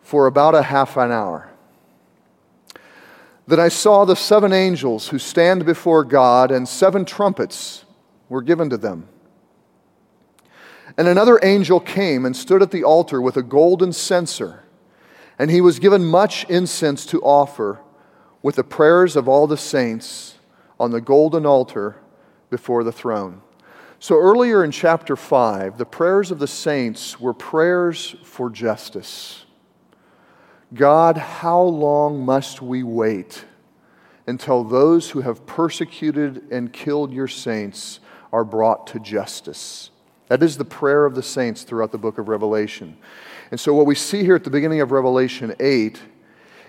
for 0.00 0.26
about 0.26 0.54
a 0.54 0.62
half 0.62 0.96
an 0.96 1.10
hour. 1.10 1.50
Then 3.48 3.60
I 3.60 3.68
saw 3.68 4.04
the 4.04 4.16
seven 4.16 4.52
angels 4.52 5.08
who 5.08 5.18
stand 5.18 5.66
before 5.66 6.04
God, 6.04 6.50
and 6.50 6.68
seven 6.68 7.04
trumpets 7.04 7.84
were 8.28 8.42
given 8.42 8.70
to 8.70 8.76
them. 8.76 9.08
And 10.96 11.08
another 11.08 11.40
angel 11.42 11.80
came 11.80 12.24
and 12.24 12.36
stood 12.36 12.62
at 12.62 12.70
the 12.70 12.84
altar 12.84 13.20
with 13.20 13.36
a 13.36 13.42
golden 13.42 13.92
censer, 13.92 14.64
and 15.38 15.50
he 15.50 15.60
was 15.60 15.78
given 15.78 16.04
much 16.04 16.44
incense 16.48 17.04
to 17.06 17.20
offer 17.22 17.80
with 18.42 18.56
the 18.56 18.64
prayers 18.64 19.16
of 19.16 19.28
all 19.28 19.46
the 19.46 19.56
saints 19.56 20.36
on 20.78 20.92
the 20.92 21.00
golden 21.00 21.44
altar 21.44 21.96
before 22.50 22.84
the 22.84 22.92
throne. 22.92 23.42
So 23.98 24.16
earlier 24.16 24.62
in 24.62 24.70
chapter 24.70 25.16
5, 25.16 25.78
the 25.78 25.86
prayers 25.86 26.30
of 26.30 26.38
the 26.38 26.46
saints 26.46 27.18
were 27.18 27.34
prayers 27.34 28.14
for 28.22 28.50
justice. 28.50 29.46
God, 30.74 31.16
how 31.16 31.62
long 31.62 32.24
must 32.24 32.60
we 32.60 32.82
wait 32.82 33.44
until 34.26 34.64
those 34.64 35.10
who 35.10 35.22
have 35.22 35.46
persecuted 35.46 36.42
and 36.50 36.72
killed 36.72 37.12
your 37.12 37.28
saints 37.28 38.00
are 38.32 38.44
brought 38.44 38.86
to 38.88 39.00
justice? 39.00 39.90
That 40.28 40.42
is 40.42 40.56
the 40.56 40.64
prayer 40.64 41.04
of 41.04 41.14
the 41.14 41.22
saints 41.22 41.62
throughout 41.62 41.92
the 41.92 41.98
book 41.98 42.18
of 42.18 42.28
Revelation. 42.28 42.96
And 43.50 43.60
so, 43.60 43.74
what 43.74 43.86
we 43.86 43.94
see 43.94 44.22
here 44.22 44.34
at 44.34 44.44
the 44.44 44.50
beginning 44.50 44.80
of 44.80 44.90
Revelation 44.90 45.54
8 45.60 46.00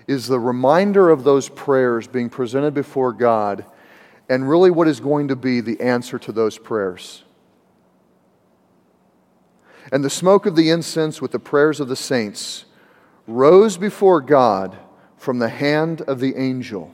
is 0.06 0.26
the 0.26 0.38
reminder 0.38 1.10
of 1.10 1.24
those 1.24 1.48
prayers 1.48 2.06
being 2.06 2.30
presented 2.30 2.72
before 2.72 3.12
God 3.12 3.64
and 4.28 4.48
really 4.48 4.70
what 4.70 4.88
is 4.88 5.00
going 5.00 5.28
to 5.28 5.36
be 5.36 5.60
the 5.60 5.80
answer 5.80 6.18
to 6.18 6.32
those 6.32 6.58
prayers. 6.58 7.24
And 9.90 10.04
the 10.04 10.10
smoke 10.10 10.46
of 10.46 10.54
the 10.54 10.70
incense 10.70 11.20
with 11.20 11.32
the 11.32 11.38
prayers 11.38 11.80
of 11.80 11.88
the 11.88 11.96
saints 11.96 12.66
rose 13.26 13.76
before 13.76 14.20
God 14.20 14.76
from 15.16 15.38
the 15.38 15.48
hand 15.48 16.02
of 16.02 16.20
the 16.20 16.36
angel. 16.36 16.92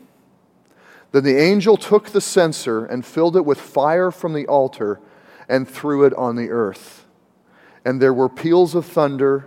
Then 1.13 1.25
the 1.25 1.39
angel 1.39 1.77
took 1.77 2.11
the 2.11 2.21
censer 2.21 2.85
and 2.85 3.05
filled 3.05 3.37
it 3.37 3.45
with 3.45 3.61
fire 3.61 4.11
from 4.11 4.33
the 4.33 4.47
altar 4.47 5.01
and 5.49 5.69
threw 5.69 6.05
it 6.05 6.15
on 6.15 6.37
the 6.37 6.51
earth. 6.51 7.07
And 7.85 8.01
there 8.01 8.15
were 8.15 8.29
peals 8.29 8.75
of 8.75 8.87
thunder, 8.87 9.47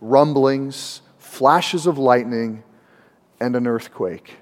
rumblings, 0.00 1.02
flashes 1.18 1.86
of 1.86 1.98
lightning, 1.98 2.62
and 3.40 3.56
an 3.56 3.66
earthquake. 3.66 4.36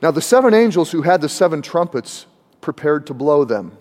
Now, 0.00 0.10
the 0.10 0.22
seven 0.22 0.54
angels 0.54 0.90
who 0.90 1.02
had 1.02 1.20
the 1.20 1.28
seven 1.28 1.62
trumpets 1.62 2.26
prepared 2.60 3.06
to 3.06 3.14
blow 3.14 3.44
them. 3.44 3.76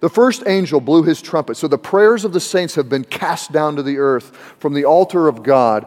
The 0.00 0.10
first 0.10 0.42
angel 0.46 0.80
blew 0.80 1.02
his 1.02 1.22
trumpet. 1.22 1.56
So 1.56 1.66
the 1.66 1.78
prayers 1.78 2.24
of 2.24 2.32
the 2.32 2.40
saints 2.40 2.74
have 2.74 2.88
been 2.88 3.04
cast 3.04 3.52
down 3.52 3.76
to 3.76 3.82
the 3.82 3.98
earth 3.98 4.36
from 4.58 4.74
the 4.74 4.84
altar 4.84 5.28
of 5.28 5.42
God, 5.42 5.86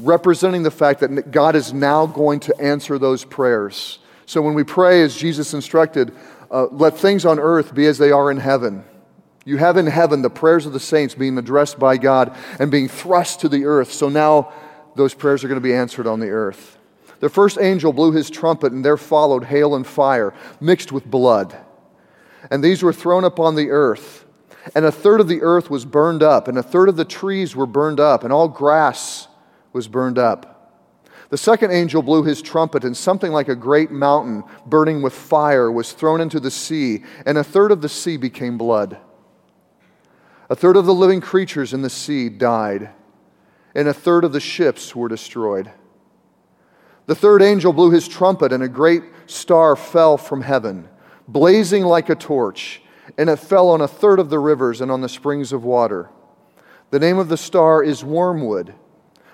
representing 0.00 0.62
the 0.64 0.70
fact 0.70 1.00
that 1.00 1.30
God 1.30 1.54
is 1.54 1.72
now 1.72 2.06
going 2.06 2.40
to 2.40 2.60
answer 2.60 2.98
those 2.98 3.24
prayers. 3.24 4.00
So 4.26 4.42
when 4.42 4.54
we 4.54 4.64
pray, 4.64 5.02
as 5.02 5.16
Jesus 5.16 5.54
instructed, 5.54 6.12
uh, 6.52 6.66
let 6.70 6.98
things 6.98 7.24
on 7.24 7.40
earth 7.40 7.74
be 7.74 7.86
as 7.86 7.98
they 7.98 8.12
are 8.12 8.30
in 8.30 8.36
heaven. 8.36 8.84
You 9.44 9.56
have 9.56 9.76
in 9.76 9.86
heaven 9.86 10.22
the 10.22 10.30
prayers 10.30 10.66
of 10.66 10.72
the 10.72 10.78
saints 10.78 11.14
being 11.14 11.36
addressed 11.38 11.78
by 11.78 11.96
God 11.96 12.36
and 12.60 12.70
being 12.70 12.86
thrust 12.86 13.40
to 13.40 13.48
the 13.48 13.64
earth. 13.64 13.92
So 13.92 14.08
now 14.08 14.52
those 14.94 15.14
prayers 15.14 15.42
are 15.42 15.48
going 15.48 15.60
to 15.60 15.66
be 15.66 15.74
answered 15.74 16.06
on 16.06 16.20
the 16.20 16.28
earth. 16.28 16.78
The 17.20 17.28
first 17.28 17.58
angel 17.58 17.92
blew 17.92 18.12
his 18.12 18.30
trumpet, 18.30 18.72
and 18.72 18.84
there 18.84 18.96
followed 18.96 19.44
hail 19.44 19.74
and 19.74 19.86
fire, 19.86 20.34
mixed 20.60 20.92
with 20.92 21.10
blood. 21.10 21.56
And 22.50 22.62
these 22.62 22.82
were 22.82 22.92
thrown 22.92 23.24
upon 23.24 23.54
the 23.54 23.70
earth. 23.70 24.24
And 24.74 24.84
a 24.84 24.92
third 24.92 25.20
of 25.20 25.28
the 25.28 25.42
earth 25.42 25.70
was 25.70 25.84
burned 25.84 26.22
up, 26.22 26.48
and 26.48 26.58
a 26.58 26.62
third 26.62 26.88
of 26.88 26.96
the 26.96 27.04
trees 27.04 27.56
were 27.56 27.66
burned 27.66 28.00
up, 28.00 28.24
and 28.24 28.32
all 28.32 28.48
grass 28.48 29.28
was 29.72 29.88
burned 29.88 30.18
up. 30.18 30.51
The 31.32 31.38
second 31.38 31.70
angel 31.70 32.02
blew 32.02 32.24
his 32.24 32.42
trumpet, 32.42 32.84
and 32.84 32.94
something 32.94 33.32
like 33.32 33.48
a 33.48 33.56
great 33.56 33.90
mountain 33.90 34.44
burning 34.66 35.00
with 35.00 35.14
fire 35.14 35.72
was 35.72 35.92
thrown 35.92 36.20
into 36.20 36.38
the 36.38 36.50
sea, 36.50 37.04
and 37.24 37.38
a 37.38 37.42
third 37.42 37.72
of 37.72 37.80
the 37.80 37.88
sea 37.88 38.18
became 38.18 38.58
blood. 38.58 38.98
A 40.50 40.54
third 40.54 40.76
of 40.76 40.84
the 40.84 40.92
living 40.92 41.22
creatures 41.22 41.72
in 41.72 41.80
the 41.80 41.88
sea 41.88 42.28
died, 42.28 42.90
and 43.74 43.88
a 43.88 43.94
third 43.94 44.24
of 44.24 44.34
the 44.34 44.40
ships 44.40 44.94
were 44.94 45.08
destroyed. 45.08 45.70
The 47.06 47.14
third 47.14 47.40
angel 47.40 47.72
blew 47.72 47.90
his 47.90 48.08
trumpet, 48.08 48.52
and 48.52 48.62
a 48.62 48.68
great 48.68 49.02
star 49.24 49.74
fell 49.74 50.18
from 50.18 50.42
heaven, 50.42 50.86
blazing 51.26 51.84
like 51.84 52.10
a 52.10 52.14
torch, 52.14 52.82
and 53.16 53.30
it 53.30 53.36
fell 53.36 53.70
on 53.70 53.80
a 53.80 53.88
third 53.88 54.18
of 54.18 54.28
the 54.28 54.38
rivers 54.38 54.82
and 54.82 54.90
on 54.90 55.00
the 55.00 55.08
springs 55.08 55.50
of 55.54 55.64
water. 55.64 56.10
The 56.90 57.00
name 57.00 57.16
of 57.16 57.30
the 57.30 57.38
star 57.38 57.82
is 57.82 58.04
Wormwood. 58.04 58.74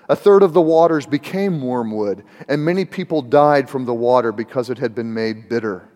A 0.09 0.15
third 0.15 0.41
of 0.41 0.53
the 0.53 0.61
waters 0.61 1.05
became 1.05 1.61
wormwood, 1.61 2.23
and 2.47 2.65
many 2.65 2.83
people 2.83 3.21
died 3.21 3.69
from 3.69 3.85
the 3.85 3.93
water 3.93 4.31
because 4.31 4.71
it 4.71 4.79
had 4.79 4.95
been 4.95 5.13
made 5.13 5.47
bitter. 5.47 5.87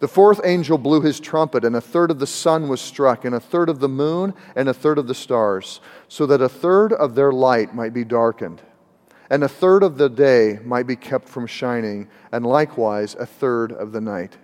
The 0.00 0.08
fourth 0.08 0.40
angel 0.42 0.76
blew 0.76 1.00
his 1.00 1.20
trumpet, 1.20 1.64
and 1.64 1.76
a 1.76 1.80
third 1.80 2.10
of 2.10 2.18
the 2.18 2.26
sun 2.26 2.68
was 2.68 2.80
struck, 2.80 3.24
and 3.24 3.32
a 3.32 3.40
third 3.40 3.68
of 3.68 3.78
the 3.78 3.88
moon, 3.88 4.34
and 4.56 4.68
a 4.68 4.74
third 4.74 4.98
of 4.98 5.06
the 5.06 5.14
stars, 5.14 5.80
so 6.08 6.26
that 6.26 6.42
a 6.42 6.48
third 6.48 6.92
of 6.92 7.14
their 7.14 7.30
light 7.30 7.72
might 7.72 7.94
be 7.94 8.02
darkened, 8.02 8.60
and 9.30 9.44
a 9.44 9.48
third 9.48 9.84
of 9.84 9.98
the 9.98 10.08
day 10.08 10.58
might 10.64 10.88
be 10.88 10.96
kept 10.96 11.28
from 11.28 11.46
shining, 11.46 12.08
and 12.32 12.44
likewise 12.44 13.14
a 13.14 13.24
third 13.24 13.70
of 13.70 13.92
the 13.92 14.00
night. 14.00 14.36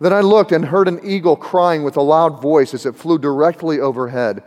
Then 0.00 0.14
I 0.14 0.20
looked 0.20 0.52
and 0.52 0.64
heard 0.64 0.88
an 0.88 1.00
eagle 1.04 1.36
crying 1.36 1.82
with 1.82 1.98
a 1.98 2.02
loud 2.02 2.40
voice 2.40 2.72
as 2.72 2.86
it 2.86 2.96
flew 2.96 3.18
directly 3.18 3.80
overhead 3.80 4.42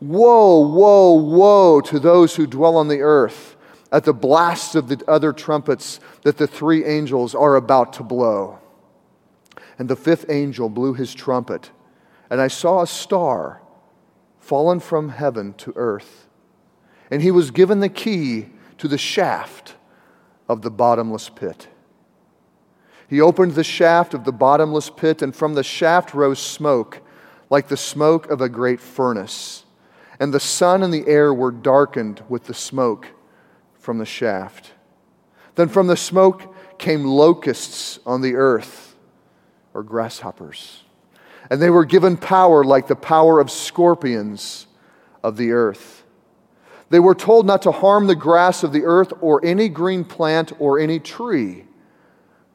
Woe, 0.00 0.60
woe, 0.60 1.14
woe 1.14 1.80
to 1.82 1.98
those 1.98 2.36
who 2.36 2.46
dwell 2.46 2.76
on 2.76 2.88
the 2.88 3.00
earth 3.00 3.56
at 3.90 4.04
the 4.04 4.12
blast 4.12 4.74
of 4.74 4.88
the 4.88 5.02
other 5.08 5.32
trumpets 5.32 6.00
that 6.22 6.36
the 6.36 6.46
three 6.46 6.84
angels 6.84 7.34
are 7.34 7.56
about 7.56 7.92
to 7.94 8.02
blow. 8.02 8.58
And 9.78 9.88
the 9.88 9.96
fifth 9.96 10.26
angel 10.28 10.68
blew 10.68 10.94
his 10.94 11.14
trumpet, 11.14 11.70
and 12.30 12.40
I 12.40 12.48
saw 12.48 12.82
a 12.82 12.86
star 12.86 13.62
fallen 14.38 14.80
from 14.80 15.10
heaven 15.10 15.54
to 15.54 15.72
earth. 15.76 16.28
And 17.10 17.22
he 17.22 17.30
was 17.30 17.50
given 17.50 17.80
the 17.80 17.88
key 17.88 18.50
to 18.78 18.88
the 18.88 18.98
shaft 18.98 19.74
of 20.48 20.62
the 20.62 20.70
bottomless 20.70 21.28
pit. 21.28 21.68
He 23.08 23.20
opened 23.20 23.52
the 23.52 23.64
shaft 23.64 24.14
of 24.14 24.24
the 24.24 24.32
bottomless 24.32 24.90
pit, 24.90 25.22
and 25.22 25.34
from 25.34 25.54
the 25.54 25.62
shaft 25.62 26.14
rose 26.14 26.40
smoke, 26.40 27.00
like 27.50 27.68
the 27.68 27.76
smoke 27.76 28.28
of 28.30 28.40
a 28.40 28.48
great 28.48 28.80
furnace. 28.80 29.64
And 30.18 30.32
the 30.32 30.40
sun 30.40 30.82
and 30.82 30.92
the 30.92 31.06
air 31.06 31.32
were 31.32 31.50
darkened 31.50 32.22
with 32.28 32.44
the 32.44 32.54
smoke 32.54 33.08
from 33.74 33.98
the 33.98 34.06
shaft. 34.06 34.72
Then 35.54 35.68
from 35.68 35.86
the 35.86 35.96
smoke 35.96 36.54
came 36.78 37.04
locusts 37.04 37.98
on 38.06 38.20
the 38.20 38.34
earth 38.34 38.96
or 39.74 39.82
grasshoppers. 39.82 40.82
And 41.50 41.60
they 41.62 41.70
were 41.70 41.84
given 41.84 42.16
power 42.16 42.64
like 42.64 42.86
the 42.86 42.96
power 42.96 43.40
of 43.40 43.50
scorpions 43.50 44.66
of 45.22 45.36
the 45.36 45.52
earth. 45.52 46.02
They 46.88 47.00
were 47.00 47.14
told 47.14 47.46
not 47.46 47.62
to 47.62 47.72
harm 47.72 48.06
the 48.06 48.14
grass 48.14 48.62
of 48.62 48.72
the 48.72 48.84
earth 48.84 49.12
or 49.20 49.44
any 49.44 49.68
green 49.68 50.04
plant 50.04 50.52
or 50.58 50.78
any 50.78 50.98
tree, 51.00 51.64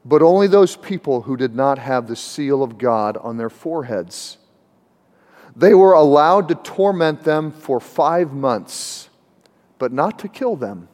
but 0.05 0.21
only 0.21 0.47
those 0.47 0.75
people 0.77 1.21
who 1.21 1.35
did 1.35 1.55
not 1.55 1.77
have 1.77 2.07
the 2.07 2.15
seal 2.15 2.63
of 2.63 2.77
God 2.77 3.17
on 3.17 3.37
their 3.37 3.49
foreheads. 3.49 4.37
They 5.55 5.73
were 5.73 5.93
allowed 5.93 6.47
to 6.49 6.55
torment 6.55 7.23
them 7.23 7.51
for 7.51 7.79
five 7.79 8.31
months, 8.31 9.09
but 9.79 9.91
not 9.91 10.19
to 10.19 10.27
kill 10.27 10.55
them. 10.55 10.87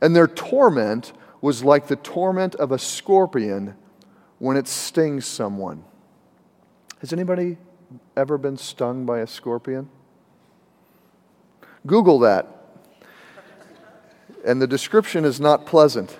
And 0.00 0.14
their 0.14 0.28
torment 0.28 1.12
was 1.40 1.64
like 1.64 1.88
the 1.88 1.96
torment 1.96 2.54
of 2.54 2.72
a 2.72 2.78
scorpion 2.78 3.76
when 4.38 4.56
it 4.56 4.68
stings 4.68 5.26
someone. 5.26 5.84
Has 7.00 7.12
anybody 7.12 7.58
ever 8.16 8.38
been 8.38 8.56
stung 8.56 9.04
by 9.04 9.18
a 9.18 9.26
scorpion? 9.26 9.88
Google 11.86 12.20
that. 12.20 12.46
And 14.44 14.62
the 14.62 14.66
description 14.66 15.24
is 15.24 15.40
not 15.40 15.66
pleasant. 15.66 16.16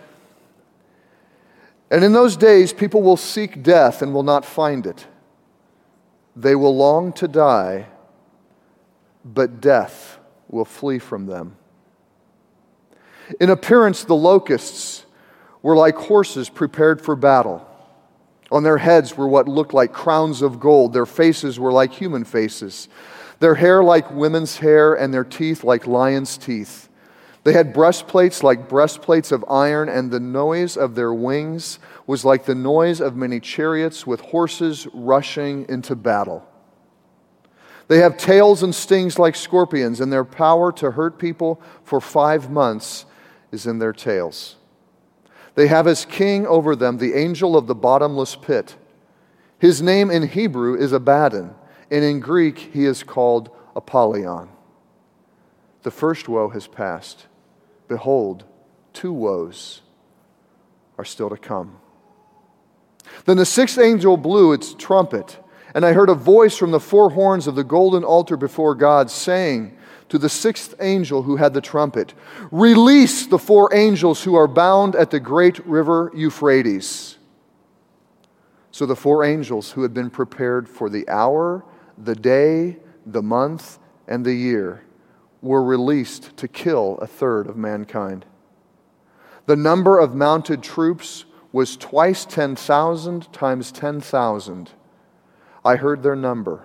And 1.90 2.04
in 2.04 2.12
those 2.12 2.36
days, 2.36 2.72
people 2.72 3.02
will 3.02 3.16
seek 3.16 3.62
death 3.62 4.02
and 4.02 4.12
will 4.14 4.22
not 4.22 4.44
find 4.44 4.86
it. 4.86 5.06
They 6.34 6.54
will 6.54 6.76
long 6.76 7.12
to 7.14 7.28
die, 7.28 7.88
but 9.24 9.60
death 9.60 10.18
will 10.48 10.64
flee 10.64 10.98
from 10.98 11.26
them. 11.26 11.56
In 13.40 13.50
appearance, 13.50 14.04
the 14.04 14.16
locusts 14.16 15.06
were 15.62 15.76
like 15.76 15.96
horses 15.96 16.48
prepared 16.48 17.00
for 17.00 17.14
battle. 17.16 17.66
On 18.50 18.62
their 18.62 18.78
heads 18.78 19.16
were 19.16 19.28
what 19.28 19.48
looked 19.48 19.72
like 19.72 19.92
crowns 19.92 20.42
of 20.42 20.60
gold. 20.60 20.92
Their 20.92 21.06
faces 21.06 21.58
were 21.58 21.72
like 21.72 21.92
human 21.92 22.24
faces. 22.24 22.88
Their 23.38 23.54
hair 23.54 23.82
like 23.82 24.10
women's 24.10 24.58
hair, 24.58 24.94
and 24.94 25.12
their 25.12 25.24
teeth 25.24 25.64
like 25.64 25.86
lions' 25.86 26.36
teeth. 26.36 26.88
They 27.44 27.54
had 27.54 27.72
breastplates 27.72 28.42
like 28.42 28.68
breastplates 28.68 29.32
of 29.32 29.44
iron, 29.48 29.88
and 29.88 30.10
the 30.10 30.20
noise 30.20 30.76
of 30.76 30.94
their 30.94 31.12
wings 31.12 31.78
was 32.06 32.24
like 32.24 32.44
the 32.44 32.54
noise 32.54 33.00
of 33.00 33.16
many 33.16 33.40
chariots 33.40 34.06
with 34.06 34.20
horses 34.20 34.86
rushing 34.92 35.66
into 35.68 35.94
battle. 35.94 36.46
They 37.88 37.98
have 37.98 38.16
tails 38.16 38.62
and 38.62 38.74
stings 38.74 39.18
like 39.18 39.36
scorpions, 39.36 40.00
and 40.00 40.12
their 40.12 40.24
power 40.24 40.72
to 40.72 40.92
hurt 40.92 41.18
people 41.18 41.60
for 41.84 42.00
five 42.00 42.50
months 42.50 43.04
is 43.50 43.66
in 43.66 43.78
their 43.78 43.92
tails. 43.92 44.56
They 45.54 45.66
have 45.66 45.86
as 45.86 46.04
king 46.04 46.46
over 46.46 46.74
them 46.74 46.98
the 46.98 47.14
angel 47.14 47.56
of 47.56 47.66
the 47.66 47.74
bottomless 47.74 48.36
pit. 48.36 48.76
His 49.58 49.82
name 49.82 50.10
in 50.10 50.28
Hebrew 50.28 50.74
is 50.74 50.92
Abaddon, 50.92 51.54
and 51.90 52.04
in 52.04 52.20
Greek 52.20 52.58
he 52.72 52.84
is 52.84 53.02
called 53.02 53.50
Apollyon. 53.76 54.48
The 55.82 55.90
first 55.90 56.28
woe 56.28 56.48
has 56.48 56.66
passed. 56.66 57.26
Behold, 57.88 58.44
two 58.92 59.12
woes 59.12 59.82
are 60.96 61.04
still 61.04 61.28
to 61.28 61.36
come. 61.36 61.76
Then 63.24 63.36
the 63.36 63.46
sixth 63.46 63.78
angel 63.78 64.16
blew 64.16 64.52
its 64.52 64.74
trumpet, 64.74 65.38
and 65.74 65.84
I 65.84 65.92
heard 65.92 66.08
a 66.08 66.14
voice 66.14 66.56
from 66.56 66.70
the 66.70 66.80
four 66.80 67.10
horns 67.10 67.46
of 67.46 67.54
the 67.54 67.64
golden 67.64 68.04
altar 68.04 68.36
before 68.36 68.74
God 68.74 69.10
saying, 69.10 69.76
to 70.12 70.18
the 70.18 70.28
sixth 70.28 70.74
angel 70.78 71.22
who 71.22 71.36
had 71.36 71.54
the 71.54 71.62
trumpet 71.62 72.12
Release 72.50 73.26
the 73.26 73.38
four 73.38 73.74
angels 73.74 74.22
who 74.22 74.34
are 74.34 74.46
bound 74.46 74.94
at 74.94 75.10
the 75.10 75.18
great 75.18 75.64
river 75.66 76.12
Euphrates. 76.14 77.16
So 78.72 78.84
the 78.84 78.94
four 78.94 79.24
angels 79.24 79.70
who 79.70 79.82
had 79.82 79.94
been 79.94 80.10
prepared 80.10 80.68
for 80.68 80.90
the 80.90 81.08
hour, 81.08 81.64
the 81.96 82.14
day, 82.14 82.76
the 83.06 83.22
month, 83.22 83.78
and 84.06 84.22
the 84.22 84.34
year 84.34 84.82
were 85.40 85.64
released 85.64 86.36
to 86.36 86.46
kill 86.46 86.98
a 86.98 87.06
third 87.06 87.46
of 87.46 87.56
mankind. 87.56 88.26
The 89.46 89.56
number 89.56 89.98
of 89.98 90.14
mounted 90.14 90.62
troops 90.62 91.24
was 91.52 91.76
twice 91.76 92.24
10,000 92.24 93.32
times 93.32 93.70
10,000. 93.70 94.70
I 95.64 95.76
heard 95.76 96.02
their 96.02 96.16
number 96.16 96.64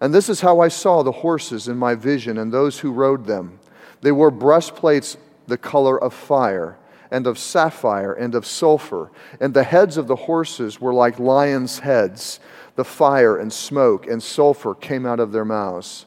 and 0.00 0.12
this 0.12 0.28
is 0.28 0.40
how 0.40 0.60
I 0.60 0.68
saw 0.68 1.02
the 1.02 1.12
horses 1.12 1.68
in 1.68 1.78
my 1.78 1.94
vision 1.94 2.38
and 2.38 2.52
those 2.52 2.80
who 2.80 2.92
rode 2.92 3.26
them. 3.26 3.58
They 4.02 4.12
wore 4.12 4.30
breastplates 4.30 5.16
the 5.46 5.56
color 5.56 6.02
of 6.02 6.12
fire, 6.12 6.76
and 7.10 7.26
of 7.26 7.38
sapphire, 7.38 8.12
and 8.12 8.34
of 8.34 8.44
sulfur. 8.44 9.10
And 9.40 9.54
the 9.54 9.62
heads 9.62 9.96
of 9.96 10.08
the 10.08 10.16
horses 10.16 10.80
were 10.80 10.92
like 10.92 11.18
lions' 11.18 11.78
heads. 11.78 12.40
The 12.74 12.84
fire 12.84 13.38
and 13.38 13.52
smoke 13.52 14.06
and 14.06 14.22
sulfur 14.22 14.74
came 14.74 15.06
out 15.06 15.20
of 15.20 15.32
their 15.32 15.44
mouths. 15.44 16.04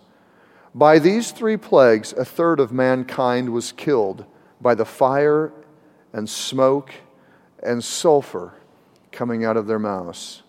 By 0.75 0.99
these 0.99 1.31
three 1.31 1.57
plagues, 1.57 2.13
a 2.13 2.25
third 2.25 2.59
of 2.59 2.71
mankind 2.71 3.49
was 3.51 3.71
killed 3.71 4.25
by 4.61 4.75
the 4.75 4.85
fire 4.85 5.51
and 6.13 6.29
smoke 6.29 6.91
and 7.63 7.83
sulfur 7.83 8.53
coming 9.11 9.43
out 9.43 9.57
of 9.57 9.67
their 9.67 9.79
mouths. 9.79 10.43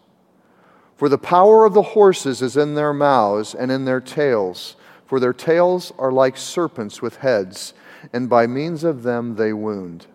For 0.97 1.09
the 1.09 1.19
power 1.19 1.65
of 1.65 1.73
the 1.73 1.83
horses 1.83 2.43
is 2.43 2.57
in 2.57 2.75
their 2.75 2.93
mouths 2.93 3.55
and 3.55 3.73
in 3.73 3.87
their 3.87 4.01
tails, 4.01 4.77
for 5.07 5.19
their 5.19 5.33
tails 5.33 5.93
are 5.99 6.13
like 6.13 6.37
serpents 6.37 7.01
with 7.01 7.17
heads, 7.17 7.75
and 8.13 8.29
by 8.29 8.47
means 8.47 8.85
of 8.85 9.03
them 9.03 9.37
they 9.37 9.53
wound. 9.53 10.07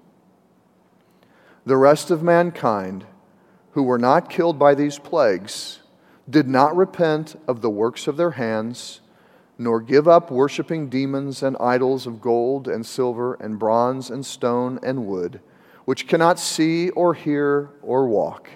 The 1.66 1.78
rest 1.78 2.12
of 2.12 2.22
mankind, 2.22 3.06
who 3.72 3.84
were 3.84 3.98
not 3.98 4.30
killed 4.30 4.60
by 4.60 4.76
these 4.76 5.00
plagues, 5.00 5.80
did 6.30 6.48
not 6.48 6.76
repent 6.76 7.36
of 7.48 7.62
the 7.62 7.70
works 7.70 8.08
of 8.08 8.18
their 8.18 8.32
hands, 8.32 9.02
nor 9.58 9.82
give 9.82 10.08
up 10.08 10.30
worshiping 10.30 10.90
demons 10.90 11.42
and 11.42 11.58
idols 11.60 12.06
of 12.06 12.22
gold 12.22 12.68
and 12.68 12.86
silver 12.86 13.34
and 13.36 13.58
bronze 13.58 14.10
and 14.10 14.26
stone 14.26 14.80
and 14.84 15.08
wood, 15.08 15.40
which 15.86 16.08
cannot 16.08 16.40
see 16.40 16.90
or 16.92 17.14
hear 17.14 17.70
or 17.82 18.08
walk 18.08 18.50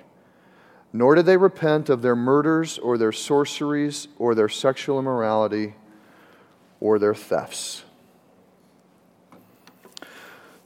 nor 0.92 1.16
do 1.16 1.22
they 1.22 1.38
repent 1.38 1.90
of 1.90 2.02
their 2.02 2.16
murders 2.16 2.78
or 2.80 2.98
their 2.98 3.12
sorceries 3.12 4.08
or 4.18 4.34
their 4.34 4.50
sexual 4.50 5.00
immorality 5.00 5.76
or 6.80 6.98
their 6.98 7.14
thefts. 7.14 7.84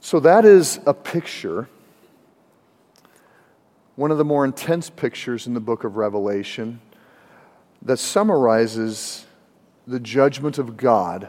So 0.00 0.20
that 0.20 0.44
is 0.44 0.80
a 0.86 0.94
picture, 0.94 1.68
one 3.96 4.10
of 4.10 4.18
the 4.18 4.24
more 4.24 4.44
intense 4.44 4.90
pictures 4.90 5.46
in 5.46 5.54
the 5.54 5.60
book 5.60 5.84
of 5.84 5.96
Revelation, 5.96 6.80
that 7.82 7.98
summarizes 7.98 9.26
the 9.86 10.00
judgment 10.00 10.58
of 10.58 10.76
God 10.76 11.28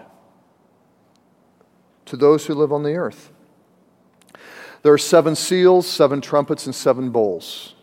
to 2.06 2.16
those 2.16 2.46
who 2.46 2.54
live 2.54 2.72
on 2.72 2.84
the 2.84 2.94
earth. 2.94 3.32
There 4.86 4.94
are 4.94 5.00
seven 5.00 5.36
seals, 5.36 5.88
seven 5.88 6.22
trumpets, 6.22 6.68
and 6.68 6.76
seven 6.76 7.10
bowls. 7.10 7.74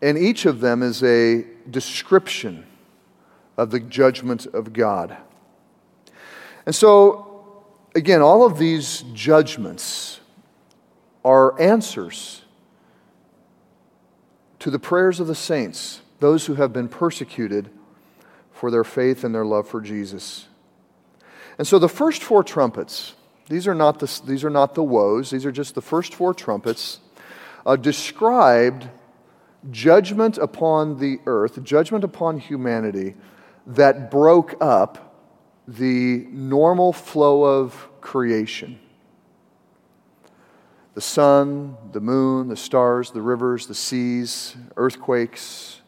And 0.00 0.16
each 0.16 0.46
of 0.46 0.60
them 0.60 0.82
is 0.82 1.02
a 1.02 1.44
description 1.68 2.64
of 3.58 3.70
the 3.70 3.78
judgment 3.78 4.46
of 4.46 4.72
God. 4.72 5.18
And 6.64 6.74
so, 6.74 7.62
again, 7.94 8.22
all 8.22 8.42
of 8.42 8.56
these 8.56 9.04
judgments 9.12 10.20
are 11.26 11.60
answers 11.60 12.40
to 14.60 14.70
the 14.70 14.78
prayers 14.78 15.20
of 15.20 15.26
the 15.26 15.34
saints, 15.34 16.00
those 16.20 16.46
who 16.46 16.54
have 16.54 16.72
been 16.72 16.88
persecuted 16.88 17.68
for 18.50 18.70
their 18.70 18.82
faith 18.82 19.24
and 19.24 19.34
their 19.34 19.44
love 19.44 19.68
for 19.68 19.82
Jesus. 19.82 20.48
And 21.58 21.66
so 21.66 21.78
the 21.78 21.86
first 21.86 22.22
four 22.22 22.42
trumpets, 22.42 23.12
these 23.48 23.66
are 23.66 23.74
not 23.74 23.98
the, 23.98 24.20
these 24.26 24.44
are 24.44 24.50
not 24.50 24.74
the 24.74 24.82
woes, 24.82 25.30
these 25.30 25.44
are 25.44 25.52
just 25.52 25.74
the 25.74 25.82
first 25.82 26.14
four 26.14 26.32
trumpets, 26.34 27.00
uh, 27.66 27.76
described 27.76 28.88
judgment 29.70 30.38
upon 30.38 30.98
the 30.98 31.18
earth, 31.26 31.62
judgment 31.62 32.04
upon 32.04 32.38
humanity 32.38 33.14
that 33.66 34.10
broke 34.10 34.54
up 34.60 35.04
the 35.66 36.26
normal 36.30 36.92
flow 36.92 37.44
of 37.44 37.88
creation. 38.00 38.78
The 40.94 41.00
sun, 41.00 41.76
the 41.92 42.00
moon, 42.00 42.48
the 42.48 42.56
stars, 42.56 43.10
the 43.10 43.22
rivers, 43.22 43.66
the 43.66 43.74
seas, 43.74 44.56
earthquakes. 44.76 45.80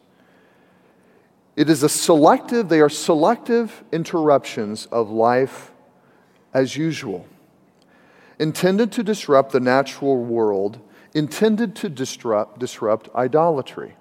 It 1.55 1.69
is 1.69 1.81
a 1.81 1.89
selective, 1.89 2.69
they 2.69 2.81
are 2.81 2.89
selective 2.89 3.83
interruptions 3.91 4.85
of 4.87 5.09
life 5.09 5.71
as 6.53 6.75
usual, 6.75 7.25
intended 8.39 8.91
to 8.93 9.03
disrupt 9.03 9.51
the 9.51 9.59
natural 9.59 10.23
world, 10.23 10.79
intended 11.13 11.75
to 11.77 11.89
disrupt, 11.89 12.59
disrupt 12.59 13.09
idolatry. 13.15 13.95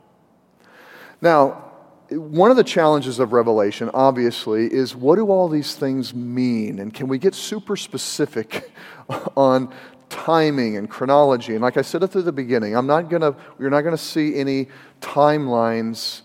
Now, 1.21 1.63
one 2.11 2.51
of 2.51 2.57
the 2.57 2.65
challenges 2.65 3.19
of 3.19 3.33
Revelation, 3.33 3.91
obviously, 3.93 4.73
is 4.73 4.95
what 4.95 5.17
do 5.17 5.31
all 5.31 5.49
these 5.49 5.75
things 5.75 6.15
mean? 6.15 6.79
And 6.79 6.95
can 6.95 7.09
we 7.09 7.19
get 7.19 7.35
super 7.35 7.77
specific 7.77 8.71
on 9.37 9.75
timing 10.09 10.77
and 10.77 10.89
chronology? 10.89 11.55
And 11.55 11.63
like 11.63 11.77
I 11.77 11.83
said 11.83 12.05
at 12.05 12.13
the 12.13 12.33
beginning, 12.33 12.77
I'm 12.77 12.87
not 12.87 13.11
gonna, 13.11 13.35
we're 13.59 13.71
not 13.71 13.81
going 13.81 13.97
to 13.97 14.03
see 14.03 14.37
any 14.37 14.69
timelines 15.01 16.23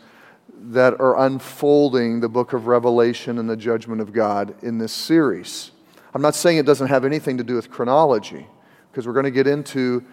that 0.64 1.00
are 1.00 1.26
unfolding 1.26 2.20
the 2.20 2.30
book 2.30 2.54
of 2.54 2.68
Revelation 2.68 3.40
and 3.40 3.50
the 3.50 3.58
judgment 3.58 4.02
of 4.02 4.14
God 4.14 4.54
in 4.62 4.78
this 4.78 4.94
series. 4.94 5.72
I'm 6.14 6.22
not 6.22 6.36
saying 6.36 6.58
it 6.58 6.66
doesn't 6.66 6.88
have 6.88 7.06
anything 7.06 7.38
to 7.38 7.44
do 7.44 7.56
with 7.56 7.70
chronology, 7.72 8.46
because 8.92 9.08
we're 9.08 9.14
going 9.14 9.26
to 9.26 9.32
get 9.32 9.48
into 9.48 10.04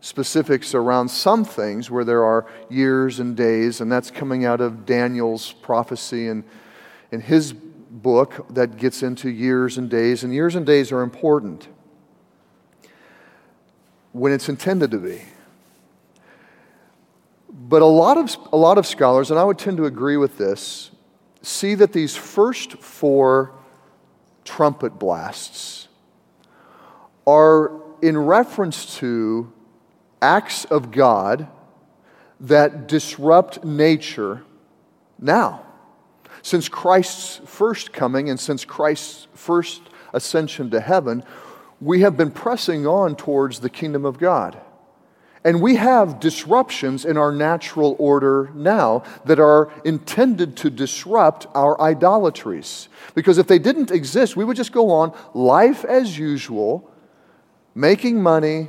specifics 0.00 0.74
around 0.74 1.08
some 1.08 1.44
things 1.44 1.90
where 1.90 2.04
there 2.04 2.24
are 2.24 2.46
years 2.68 3.20
and 3.20 3.36
days, 3.36 3.80
and 3.80 3.92
that's 3.92 4.10
coming 4.10 4.44
out 4.44 4.60
of 4.60 4.84
Daniel's 4.84 5.52
prophecy 5.52 6.28
and 6.28 6.42
in 7.10 7.20
his 7.20 7.52
book 7.52 8.46
that 8.50 8.78
gets 8.78 9.02
into 9.02 9.28
years 9.28 9.76
and 9.78 9.90
days, 9.90 10.24
and 10.24 10.32
years 10.32 10.56
and 10.56 10.64
days 10.64 10.90
are 10.90 11.02
important 11.02 11.68
when 14.12 14.32
it's 14.32 14.48
intended 14.48 14.90
to 14.90 14.98
be. 14.98 15.20
But 17.50 17.82
a 17.82 17.86
lot 17.86 18.16
of, 18.16 18.34
a 18.52 18.56
lot 18.56 18.78
of 18.78 18.86
scholars, 18.86 19.30
and 19.30 19.38
I 19.38 19.44
would 19.44 19.58
tend 19.58 19.76
to 19.76 19.84
agree 19.84 20.16
with 20.16 20.38
this, 20.38 20.90
see 21.42 21.74
that 21.76 21.92
these 21.92 22.16
first 22.16 22.72
four 22.72 23.52
trumpet 24.44 24.98
blasts 24.98 25.88
are 27.26 27.72
in 28.00 28.18
reference 28.18 28.96
to 28.98 29.52
acts 30.20 30.64
of 30.66 30.90
God 30.90 31.48
that 32.40 32.88
disrupt 32.88 33.64
nature 33.64 34.42
now. 35.18 35.64
Since 36.42 36.68
Christ's 36.68 37.40
first 37.44 37.92
coming 37.92 38.28
and 38.28 38.38
since 38.38 38.64
Christ's 38.64 39.28
first 39.34 39.82
ascension 40.12 40.70
to 40.70 40.80
heaven, 40.80 41.22
we 41.80 42.00
have 42.00 42.16
been 42.16 42.30
pressing 42.30 42.86
on 42.86 43.14
towards 43.14 43.60
the 43.60 43.70
kingdom 43.70 44.04
of 44.04 44.18
God. 44.18 44.60
And 45.44 45.60
we 45.60 45.74
have 45.76 46.20
disruptions 46.20 47.04
in 47.04 47.16
our 47.16 47.32
natural 47.32 47.96
order 47.98 48.50
now 48.54 49.02
that 49.24 49.40
are 49.40 49.72
intended 49.84 50.56
to 50.58 50.70
disrupt 50.70 51.46
our 51.54 51.80
idolatries. 51.80 52.88
Because 53.14 53.38
if 53.38 53.48
they 53.48 53.58
didn't 53.58 53.90
exist, 53.90 54.36
we 54.36 54.44
would 54.44 54.56
just 54.56 54.72
go 54.72 54.90
on 54.90 55.12
life 55.34 55.84
as 55.84 56.16
usual, 56.16 56.88
making 57.74 58.22
money, 58.22 58.68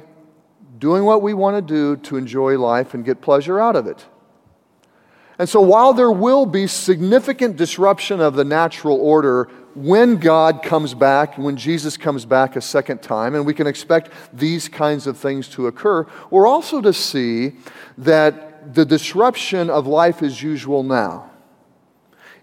doing 0.80 1.06
what 1.06 1.22
we 1.22 1.36
want 1.36 1.56
to 1.56 1.62
do 1.62 1.96
to 2.04 2.18
enjoy 2.18 2.58
life 2.58 2.96
and 2.96 3.06
get 3.06 3.22
pleasure 3.22 3.60
out 3.60 3.76
of 3.76 3.86
it. 3.86 4.06
And 5.38 5.48
so, 5.48 5.62
while 5.62 5.94
there 5.94 6.12
will 6.12 6.46
be 6.46 6.68
significant 6.68 7.56
disruption 7.56 8.20
of 8.20 8.36
the 8.36 8.44
natural 8.44 8.98
order 8.98 9.50
when 9.76 10.18
God 10.18 10.62
comes 10.64 10.94
back, 10.94 11.38
when 11.38 11.58
Jesus 11.58 11.98
comes 11.98 12.26
back 12.26 12.56
a 12.56 12.62
second 12.62 13.02
time, 13.02 13.36
and 13.36 13.46
we 13.46 13.54
can 13.54 13.68
expect 13.68 14.12
these 14.32 14.70
kinds 14.70 15.08
of 15.08 15.18
things 15.18 15.48
to 15.50 15.68
occur, 15.68 16.06
we're 16.30 16.48
also 16.48 16.82
to 16.82 16.94
see 16.94 17.54
that 17.98 18.74
the 18.74 18.86
disruption 18.86 19.70
of 19.70 19.88
life 19.88 20.22
as 20.22 20.42
usual 20.42 20.84
now 20.84 21.30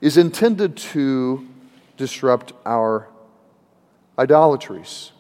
is 0.00 0.16
intended 0.16 0.76
to 0.76 1.46
disrupt 1.96 2.52
our 2.64 3.08
idolatries. 4.18 5.12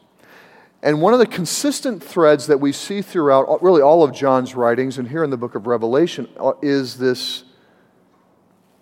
And 0.82 1.02
one 1.02 1.12
of 1.12 1.18
the 1.18 1.26
consistent 1.26 2.02
threads 2.02 2.46
that 2.46 2.58
we 2.58 2.72
see 2.72 3.02
throughout 3.02 3.62
really 3.62 3.82
all 3.82 4.02
of 4.02 4.12
John's 4.12 4.54
writings 4.54 4.96
and 4.96 5.08
here 5.08 5.22
in 5.22 5.30
the 5.30 5.36
book 5.36 5.54
of 5.54 5.66
Revelation 5.66 6.26
uh, 6.38 6.52
is 6.62 6.96
this 6.96 7.44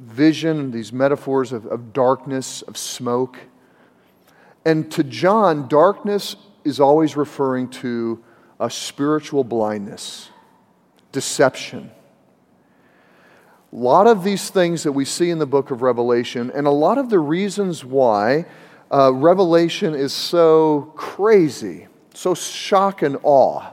vision, 0.00 0.70
these 0.70 0.92
metaphors 0.92 1.52
of, 1.52 1.66
of 1.66 1.92
darkness, 1.92 2.62
of 2.62 2.76
smoke. 2.76 3.38
And 4.64 4.90
to 4.92 5.02
John, 5.02 5.68
darkness 5.68 6.36
is 6.64 6.80
always 6.80 7.16
referring 7.16 7.68
to 7.70 8.22
a 8.60 8.70
spiritual 8.70 9.44
blindness, 9.44 10.30
deception. 11.12 11.90
A 13.72 13.76
lot 13.76 14.06
of 14.06 14.24
these 14.24 14.50
things 14.50 14.82
that 14.82 14.92
we 14.92 15.04
see 15.04 15.30
in 15.30 15.38
the 15.38 15.46
book 15.46 15.70
of 15.70 15.82
Revelation, 15.82 16.50
and 16.54 16.66
a 16.66 16.70
lot 16.70 16.98
of 16.98 17.10
the 17.10 17.18
reasons 17.18 17.84
why 17.84 18.46
uh, 18.90 19.12
Revelation 19.12 19.94
is 19.94 20.12
so 20.12 20.92
crazy, 20.96 21.86
so 22.14 22.34
shock 22.34 23.02
and 23.02 23.18
awe, 23.22 23.72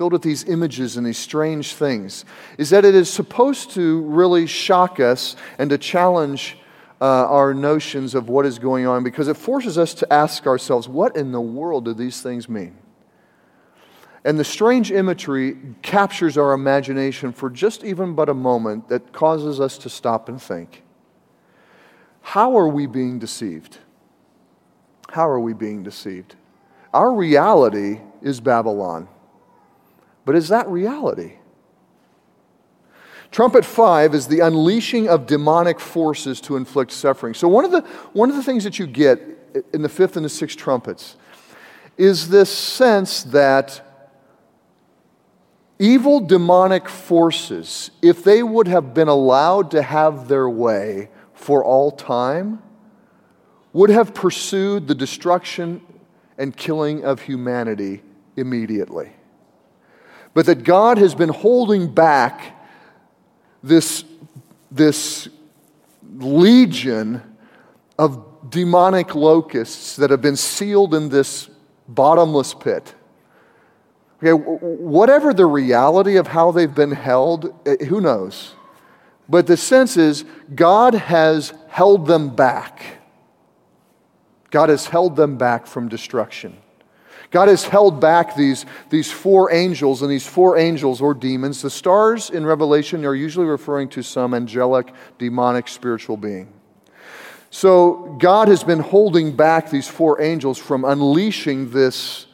filled 0.00 0.14
with 0.14 0.22
these 0.22 0.44
images 0.44 0.96
and 0.96 1.06
these 1.06 1.18
strange 1.18 1.74
things, 1.74 2.24
is 2.56 2.70
that 2.70 2.86
it 2.86 2.94
is 2.94 3.12
supposed 3.12 3.72
to 3.72 4.00
really 4.04 4.46
shock 4.46 4.98
us 4.98 5.36
and 5.58 5.68
to 5.68 5.76
challenge 5.76 6.56
uh, 7.02 7.04
our 7.04 7.52
notions 7.52 8.14
of 8.14 8.30
what 8.30 8.46
is 8.46 8.58
going 8.58 8.86
on 8.86 9.04
because 9.04 9.28
it 9.28 9.36
forces 9.36 9.76
us 9.76 9.92
to 9.92 10.10
ask 10.10 10.46
ourselves, 10.46 10.88
what 10.88 11.18
in 11.18 11.32
the 11.32 11.40
world 11.40 11.84
do 11.84 11.92
these 11.92 12.22
things 12.22 12.48
mean? 12.48 12.78
And 14.24 14.38
the 14.38 14.44
strange 14.44 14.90
imagery 14.90 15.58
captures 15.82 16.38
our 16.38 16.54
imagination 16.54 17.30
for 17.30 17.50
just 17.50 17.84
even 17.84 18.14
but 18.14 18.30
a 18.30 18.34
moment 18.34 18.88
that 18.88 19.12
causes 19.12 19.60
us 19.60 19.76
to 19.76 19.90
stop 19.90 20.30
and 20.30 20.40
think. 20.40 20.82
How 22.22 22.56
are 22.56 22.68
we 22.68 22.86
being 22.86 23.18
deceived? 23.18 23.76
How 25.10 25.28
are 25.28 25.40
we 25.40 25.52
being 25.52 25.82
deceived? 25.82 26.36
Our 26.94 27.12
reality 27.12 28.00
is 28.22 28.40
Babylon. 28.40 29.06
But 30.24 30.36
is 30.36 30.48
that 30.48 30.68
reality? 30.68 31.34
Trumpet 33.30 33.64
five 33.64 34.14
is 34.14 34.26
the 34.26 34.40
unleashing 34.40 35.08
of 35.08 35.26
demonic 35.26 35.78
forces 35.78 36.40
to 36.42 36.56
inflict 36.56 36.90
suffering. 36.90 37.32
So, 37.34 37.46
one 37.46 37.64
of, 37.64 37.70
the, 37.70 37.82
one 38.12 38.28
of 38.28 38.36
the 38.36 38.42
things 38.42 38.64
that 38.64 38.78
you 38.78 38.86
get 38.86 39.20
in 39.72 39.82
the 39.82 39.88
fifth 39.88 40.16
and 40.16 40.24
the 40.24 40.28
sixth 40.30 40.58
trumpets 40.58 41.16
is 41.96 42.28
this 42.28 42.50
sense 42.50 43.22
that 43.24 43.86
evil 45.78 46.20
demonic 46.20 46.88
forces, 46.88 47.90
if 48.02 48.24
they 48.24 48.42
would 48.42 48.66
have 48.66 48.94
been 48.94 49.08
allowed 49.08 49.70
to 49.72 49.82
have 49.82 50.26
their 50.26 50.48
way 50.48 51.08
for 51.32 51.64
all 51.64 51.90
time, 51.90 52.62
would 53.72 53.90
have 53.90 54.12
pursued 54.12 54.88
the 54.88 54.94
destruction 54.94 55.80
and 56.36 56.56
killing 56.56 57.04
of 57.04 57.22
humanity 57.22 58.02
immediately. 58.36 59.12
But 60.40 60.46
that 60.46 60.64
God 60.64 60.96
has 60.96 61.14
been 61.14 61.28
holding 61.28 61.92
back 61.92 62.58
this, 63.62 64.06
this 64.70 65.28
legion 66.16 67.20
of 67.98 68.48
demonic 68.48 69.14
locusts 69.14 69.96
that 69.96 70.08
have 70.08 70.22
been 70.22 70.36
sealed 70.36 70.94
in 70.94 71.10
this 71.10 71.50
bottomless 71.88 72.54
pit. 72.54 72.94
Okay, 74.22 74.32
whatever 74.32 75.34
the 75.34 75.44
reality 75.44 76.16
of 76.16 76.28
how 76.28 76.52
they've 76.52 76.74
been 76.74 76.92
held, 76.92 77.54
eh, 77.66 77.84
who 77.84 78.00
knows? 78.00 78.54
But 79.28 79.46
the 79.46 79.58
sense 79.58 79.98
is 79.98 80.24
God 80.54 80.94
has 80.94 81.52
held 81.68 82.06
them 82.06 82.34
back. 82.34 83.02
God 84.50 84.70
has 84.70 84.86
held 84.86 85.16
them 85.16 85.36
back 85.36 85.66
from 85.66 85.90
destruction. 85.90 86.56
God 87.30 87.48
has 87.48 87.64
held 87.64 88.00
back 88.00 88.34
these, 88.34 88.66
these 88.88 89.10
four 89.10 89.52
angels, 89.52 90.02
and 90.02 90.10
these 90.10 90.26
four 90.26 90.58
angels 90.58 91.00
or 91.00 91.14
demons, 91.14 91.62
the 91.62 91.70
stars 91.70 92.30
in 92.30 92.44
Revelation 92.44 93.04
are 93.04 93.14
usually 93.14 93.46
referring 93.46 93.88
to 93.90 94.02
some 94.02 94.34
angelic, 94.34 94.92
demonic, 95.18 95.68
spiritual 95.68 96.16
being. 96.16 96.52
So 97.50 98.16
God 98.20 98.48
has 98.48 98.64
been 98.64 98.80
holding 98.80 99.34
back 99.34 99.70
these 99.70 99.88
four 99.88 100.20
angels 100.20 100.58
from 100.58 100.84
unleashing 100.84 101.70
this 101.70 102.26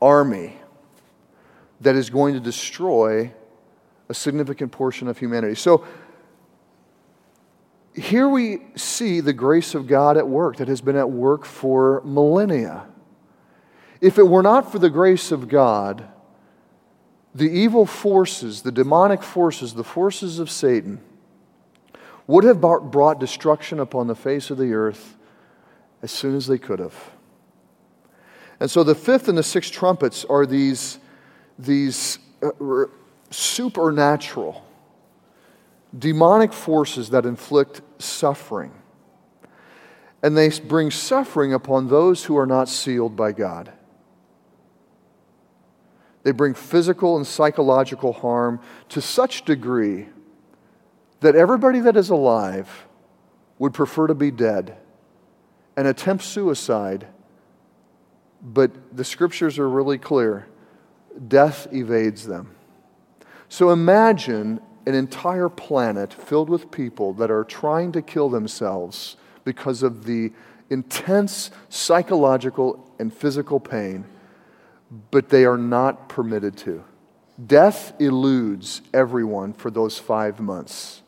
army 0.00 0.56
that 1.80 1.94
is 1.94 2.10
going 2.10 2.34
to 2.34 2.40
destroy 2.40 3.32
a 4.08 4.14
significant 4.14 4.72
portion 4.72 5.08
of 5.08 5.18
humanity. 5.18 5.54
So 5.54 5.86
here 7.94 8.28
we 8.28 8.60
see 8.76 9.20
the 9.20 9.32
grace 9.32 9.74
of 9.74 9.86
God 9.86 10.16
at 10.16 10.26
work 10.26 10.56
that 10.56 10.68
has 10.68 10.80
been 10.80 10.96
at 10.96 11.10
work 11.10 11.44
for 11.44 12.02
millennia. 12.04 12.86
If 14.02 14.18
it 14.18 14.26
were 14.26 14.42
not 14.42 14.72
for 14.72 14.80
the 14.80 14.90
grace 14.90 15.30
of 15.30 15.48
God, 15.48 16.08
the 17.32 17.48
evil 17.48 17.86
forces, 17.86 18.62
the 18.62 18.72
demonic 18.72 19.22
forces, 19.22 19.74
the 19.74 19.84
forces 19.84 20.40
of 20.40 20.50
Satan, 20.50 21.00
would 22.26 22.42
have 22.42 22.60
brought 22.60 23.20
destruction 23.20 23.78
upon 23.78 24.08
the 24.08 24.16
face 24.16 24.50
of 24.50 24.58
the 24.58 24.72
earth 24.72 25.16
as 26.02 26.10
soon 26.10 26.34
as 26.34 26.48
they 26.48 26.58
could 26.58 26.80
have. 26.80 27.12
And 28.58 28.68
so 28.68 28.82
the 28.82 28.96
fifth 28.96 29.28
and 29.28 29.38
the 29.38 29.42
sixth 29.44 29.70
trumpets 29.72 30.24
are 30.24 30.46
these, 30.46 30.98
these 31.56 32.18
uh, 32.42 32.50
supernatural, 33.30 34.66
demonic 35.96 36.52
forces 36.52 37.10
that 37.10 37.24
inflict 37.24 37.82
suffering. 37.98 38.72
And 40.24 40.36
they 40.36 40.50
bring 40.50 40.90
suffering 40.90 41.52
upon 41.52 41.86
those 41.86 42.24
who 42.24 42.36
are 42.36 42.46
not 42.46 42.68
sealed 42.68 43.14
by 43.14 43.30
God. 43.30 43.72
They 46.22 46.32
bring 46.32 46.54
physical 46.54 47.16
and 47.16 47.26
psychological 47.26 48.12
harm 48.12 48.60
to 48.90 49.00
such 49.00 49.44
degree 49.44 50.08
that 51.20 51.34
everybody 51.34 51.80
that 51.80 51.96
is 51.96 52.10
alive 52.10 52.86
would 53.58 53.74
prefer 53.74 54.06
to 54.08 54.14
be 54.14 54.30
dead 54.30 54.76
and 55.76 55.86
attempt 55.86 56.24
suicide. 56.24 57.06
But 58.42 58.96
the 58.96 59.04
scriptures 59.04 59.58
are 59.58 59.68
really 59.68 59.98
clear 59.98 60.46
death 61.28 61.68
evades 61.72 62.26
them. 62.26 62.54
So 63.48 63.70
imagine 63.70 64.60
an 64.86 64.94
entire 64.94 65.48
planet 65.48 66.12
filled 66.12 66.48
with 66.48 66.70
people 66.70 67.12
that 67.14 67.30
are 67.30 67.44
trying 67.44 67.92
to 67.92 68.02
kill 68.02 68.28
themselves 68.30 69.16
because 69.44 69.82
of 69.82 70.04
the 70.04 70.32
intense 70.70 71.50
psychological 71.68 72.90
and 72.98 73.12
physical 73.12 73.60
pain, 73.60 74.04
but 75.10 75.28
they 75.28 75.44
are 75.44 75.56
not 75.58 76.08
permitted 76.08 76.56
to. 76.58 76.84
Death 77.44 77.94
eludes 77.98 78.82
everyone 78.92 79.52
for 79.52 79.70
those 79.70 79.98
five 79.98 80.38
months. 80.38 81.02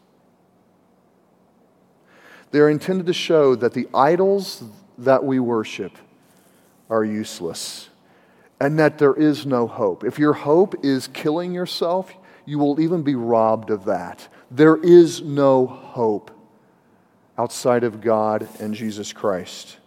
They're 2.50 2.70
intended 2.70 3.06
to 3.06 3.12
show 3.12 3.54
that 3.56 3.74
the 3.74 3.88
idols 3.92 4.62
that 4.98 5.24
we 5.24 5.38
worship 5.38 5.92
are 6.88 7.04
useless 7.04 7.88
and 8.60 8.78
that 8.78 8.98
there 8.98 9.14
is 9.14 9.44
no 9.44 9.66
hope. 9.66 10.04
If 10.04 10.18
your 10.18 10.32
hope 10.32 10.84
is 10.84 11.08
killing 11.08 11.52
yourself, 11.52 12.14
you 12.46 12.58
will 12.58 12.80
even 12.80 13.02
be 13.02 13.14
robbed 13.14 13.70
of 13.70 13.84
that. 13.86 14.28
There 14.50 14.76
is 14.76 15.20
no 15.20 15.66
hope 15.66 16.30
outside 17.36 17.84
of 17.84 18.00
God 18.00 18.48
and 18.60 18.74
Jesus 18.74 19.12
Christ. 19.12 19.78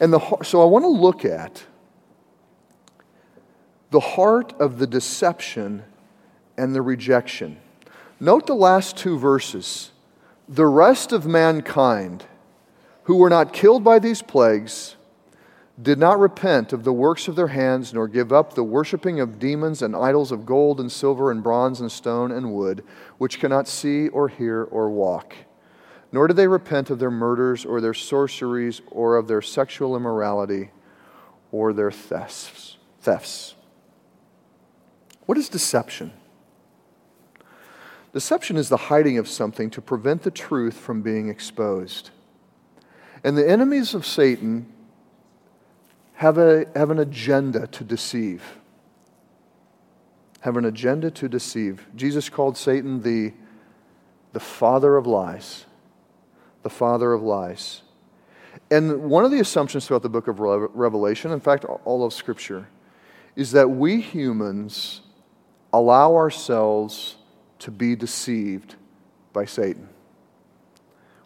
And 0.00 0.12
the, 0.12 0.18
so 0.42 0.62
I 0.62 0.64
want 0.64 0.84
to 0.84 0.88
look 0.88 1.24
at 1.24 1.62
the 3.90 4.00
heart 4.00 4.52
of 4.60 4.78
the 4.78 4.86
deception 4.86 5.82
and 6.56 6.74
the 6.74 6.82
rejection. 6.82 7.58
Note 8.18 8.46
the 8.46 8.54
last 8.54 8.96
two 8.96 9.18
verses. 9.18 9.90
The 10.48 10.66
rest 10.66 11.12
of 11.12 11.26
mankind 11.26 12.24
who 13.04 13.16
were 13.16 13.30
not 13.30 13.52
killed 13.52 13.82
by 13.82 13.98
these 13.98 14.22
plagues 14.22 14.96
did 15.80 15.98
not 15.98 16.18
repent 16.18 16.72
of 16.72 16.84
the 16.84 16.92
works 16.92 17.26
of 17.26 17.36
their 17.36 17.48
hands, 17.48 17.94
nor 17.94 18.06
give 18.06 18.32
up 18.32 18.52
the 18.52 18.62
worshipping 18.62 19.18
of 19.18 19.38
demons 19.38 19.80
and 19.80 19.96
idols 19.96 20.30
of 20.30 20.44
gold 20.44 20.78
and 20.78 20.92
silver 20.92 21.30
and 21.30 21.42
bronze 21.42 21.80
and 21.80 21.90
stone 21.90 22.30
and 22.30 22.52
wood, 22.52 22.84
which 23.18 23.40
cannot 23.40 23.66
see 23.66 24.08
or 24.08 24.28
hear 24.28 24.64
or 24.64 24.90
walk. 24.90 25.34
Nor 26.12 26.26
did 26.26 26.36
they 26.36 26.48
repent 26.48 26.90
of 26.90 26.98
their 26.98 27.10
murders 27.10 27.64
or 27.64 27.80
their 27.80 27.94
sorceries 27.94 28.82
or 28.90 29.16
of 29.16 29.28
their 29.28 29.40
sexual 29.40 29.96
immorality 29.96 30.70
or 31.50 31.72
their 31.72 31.90
thefts. 31.90 32.76
thefts. 33.00 33.54
What 35.30 35.38
is 35.38 35.48
deception? 35.48 36.10
Deception 38.12 38.56
is 38.56 38.68
the 38.68 38.76
hiding 38.76 39.16
of 39.16 39.28
something 39.28 39.70
to 39.70 39.80
prevent 39.80 40.24
the 40.24 40.30
truth 40.32 40.74
from 40.74 41.02
being 41.02 41.28
exposed. 41.28 42.10
And 43.22 43.38
the 43.38 43.48
enemies 43.48 43.94
of 43.94 44.04
Satan 44.04 44.66
have, 46.14 46.36
a, 46.36 46.66
have 46.74 46.90
an 46.90 46.98
agenda 46.98 47.68
to 47.68 47.84
deceive. 47.84 48.42
Have 50.40 50.56
an 50.56 50.64
agenda 50.64 51.12
to 51.12 51.28
deceive. 51.28 51.86
Jesus 51.94 52.28
called 52.28 52.56
Satan 52.56 53.02
the, 53.02 53.32
the 54.32 54.40
father 54.40 54.96
of 54.96 55.06
lies. 55.06 55.64
The 56.64 56.70
father 56.70 57.12
of 57.12 57.22
lies. 57.22 57.82
And 58.68 59.04
one 59.04 59.24
of 59.24 59.30
the 59.30 59.38
assumptions 59.38 59.86
throughout 59.86 60.02
the 60.02 60.08
book 60.08 60.26
of 60.26 60.40
Revelation, 60.40 61.30
in 61.30 61.38
fact, 61.38 61.64
all 61.84 62.04
of 62.04 62.12
Scripture, 62.12 62.66
is 63.36 63.52
that 63.52 63.70
we 63.70 64.00
humans 64.00 65.02
allow 65.72 66.14
ourselves 66.14 67.16
to 67.60 67.70
be 67.70 67.94
deceived 67.94 68.74
by 69.32 69.44
Satan. 69.44 69.88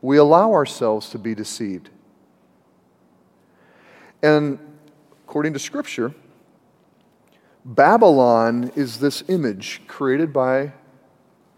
We 0.02 0.18
allow 0.18 0.52
ourselves 0.52 1.08
to 1.10 1.18
be 1.18 1.34
deceived. 1.34 1.88
And 4.22 4.58
according 5.24 5.52
to 5.54 5.58
Scripture, 5.58 6.14
Babylon 7.64 8.70
is 8.76 8.98
this 8.98 9.22
image 9.28 9.80
created 9.86 10.32
by 10.32 10.72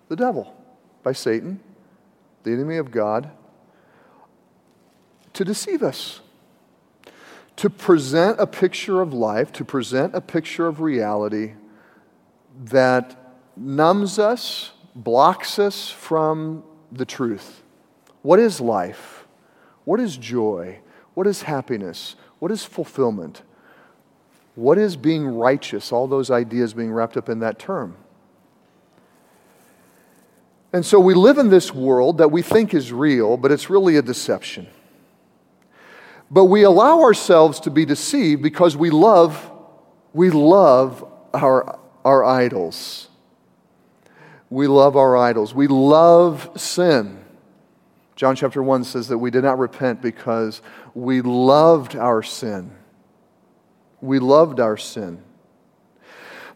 the 0.09 0.17
devil, 0.17 0.55
by 1.03 1.13
Satan, 1.13 1.59
the 2.45 2.53
enemy 2.53 2.77
of 2.77 2.93
God, 2.93 3.31
to 5.33 5.45
deceive 5.45 5.83
us, 5.83 6.21
to 7.57 7.69
present 7.69 8.39
a 8.39 8.47
picture 8.47 9.01
of 9.01 9.13
life, 9.13 9.53
to 9.53 9.65
present 9.65 10.15
a 10.15 10.21
picture 10.21 10.67
of 10.69 10.81
reality 10.81 11.55
that 12.65 13.17
numbs 13.57 14.19
us, 14.19 14.73
blocks 14.95 15.59
us 15.59 15.91
from 15.91 16.63
the 16.91 17.05
truth. 17.05 17.63
What 18.23 18.39
is 18.39 18.61
life? 18.61 19.27
What 19.85 20.01
is 20.01 20.17
joy? 20.17 20.81
What 21.15 21.27
is 21.27 21.43
happiness? 21.43 22.17
What 22.39 22.51
is 22.51 22.65
fulfillment? 22.65 23.43
What 24.55 24.79
is 24.79 24.97
being 24.97 25.27
righteous? 25.27 25.93
All 25.93 26.07
those 26.07 26.31
ideas 26.31 26.75
being 26.75 26.93
wrapped 26.93 27.17
up 27.17 27.29
in 27.29 27.41
that 27.41 27.59
term. 27.59 27.97
And 30.73 30.85
so 30.85 30.99
we 30.99 31.15
live 31.15 31.39
in 31.39 31.49
this 31.49 31.73
world 31.73 32.19
that 32.19 32.31
we 32.31 32.43
think 32.43 32.75
is 32.75 32.93
real, 32.93 33.37
but 33.37 33.53
it's 33.53 33.71
really 33.71 33.97
a 33.97 34.03
deception. 34.03 34.67
But 36.31 36.47
we 36.47 36.65
allow 36.65 37.01
ourselves 37.01 37.61
to 37.61 37.71
be 37.71 37.85
deceived 37.85 38.43
because 38.43 38.77
we 38.77 38.91
love, 38.91 39.51
we 40.13 40.31
love 40.31 41.07
our, 41.33 41.79
our 42.07 42.25
idols. 42.25 43.09
We 44.49 44.69
love 44.69 44.97
our 44.97 45.17
idols. 45.17 45.53
We 45.53 45.67
love 45.67 46.49
sin. 46.55 47.25
John 48.15 48.37
chapter 48.37 48.63
1 48.63 48.85
says 48.85 49.09
that 49.09 49.19
we 49.19 49.33
did 49.33 49.43
not 49.43 49.59
repent 49.59 50.01
because 50.01 50.63
we 50.95 51.21
loved 51.21 51.97
our 51.97 52.23
sin. 52.23 52.71
We 54.01 54.21
loved 54.21 54.61
our 54.61 54.77
sin. 54.77 55.21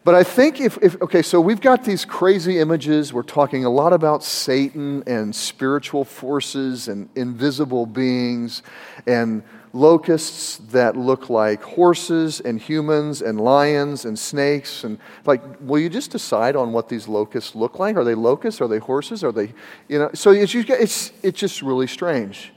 But 0.03 0.15
I 0.15 0.23
think 0.23 0.59
if, 0.59 0.79
if, 0.81 0.99
okay, 0.99 1.21
so 1.21 1.39
we've 1.39 1.61
got 1.61 1.83
these 1.83 2.05
crazy 2.05 2.57
images. 2.57 3.13
We're 3.13 3.21
talking 3.21 3.65
a 3.65 3.69
lot 3.69 3.93
about 3.93 4.23
Satan 4.23 5.03
and 5.05 5.35
spiritual 5.35 6.05
forces 6.05 6.87
and 6.87 7.07
invisible 7.15 7.85
beings 7.85 8.63
and 9.05 9.43
locusts 9.73 10.57
that 10.71 10.97
look 10.97 11.29
like 11.29 11.61
horses 11.61 12.39
and 12.39 12.59
humans 12.59 13.21
and 13.21 13.39
lions 13.39 14.05
and 14.05 14.17
snakes. 14.17 14.83
And 14.83 14.97
like, 15.25 15.41
will 15.61 15.79
you 15.79 15.89
just 15.89 16.09
decide 16.09 16.55
on 16.55 16.73
what 16.73 16.89
these 16.89 17.07
locusts 17.07 17.53
look 17.53 17.77
like? 17.77 17.95
Are 17.95 18.03
they 18.03 18.15
locusts? 18.15 18.59
Are 18.59 18.67
they 18.67 18.79
horses? 18.79 19.23
Are 19.23 19.31
they, 19.31 19.53
you 19.87 19.99
know? 19.99 20.09
So 20.15 20.31
it's, 20.31 20.55
it's, 20.55 21.11
it's 21.21 21.39
just 21.39 21.61
really 21.61 21.87
strange. 21.87 22.51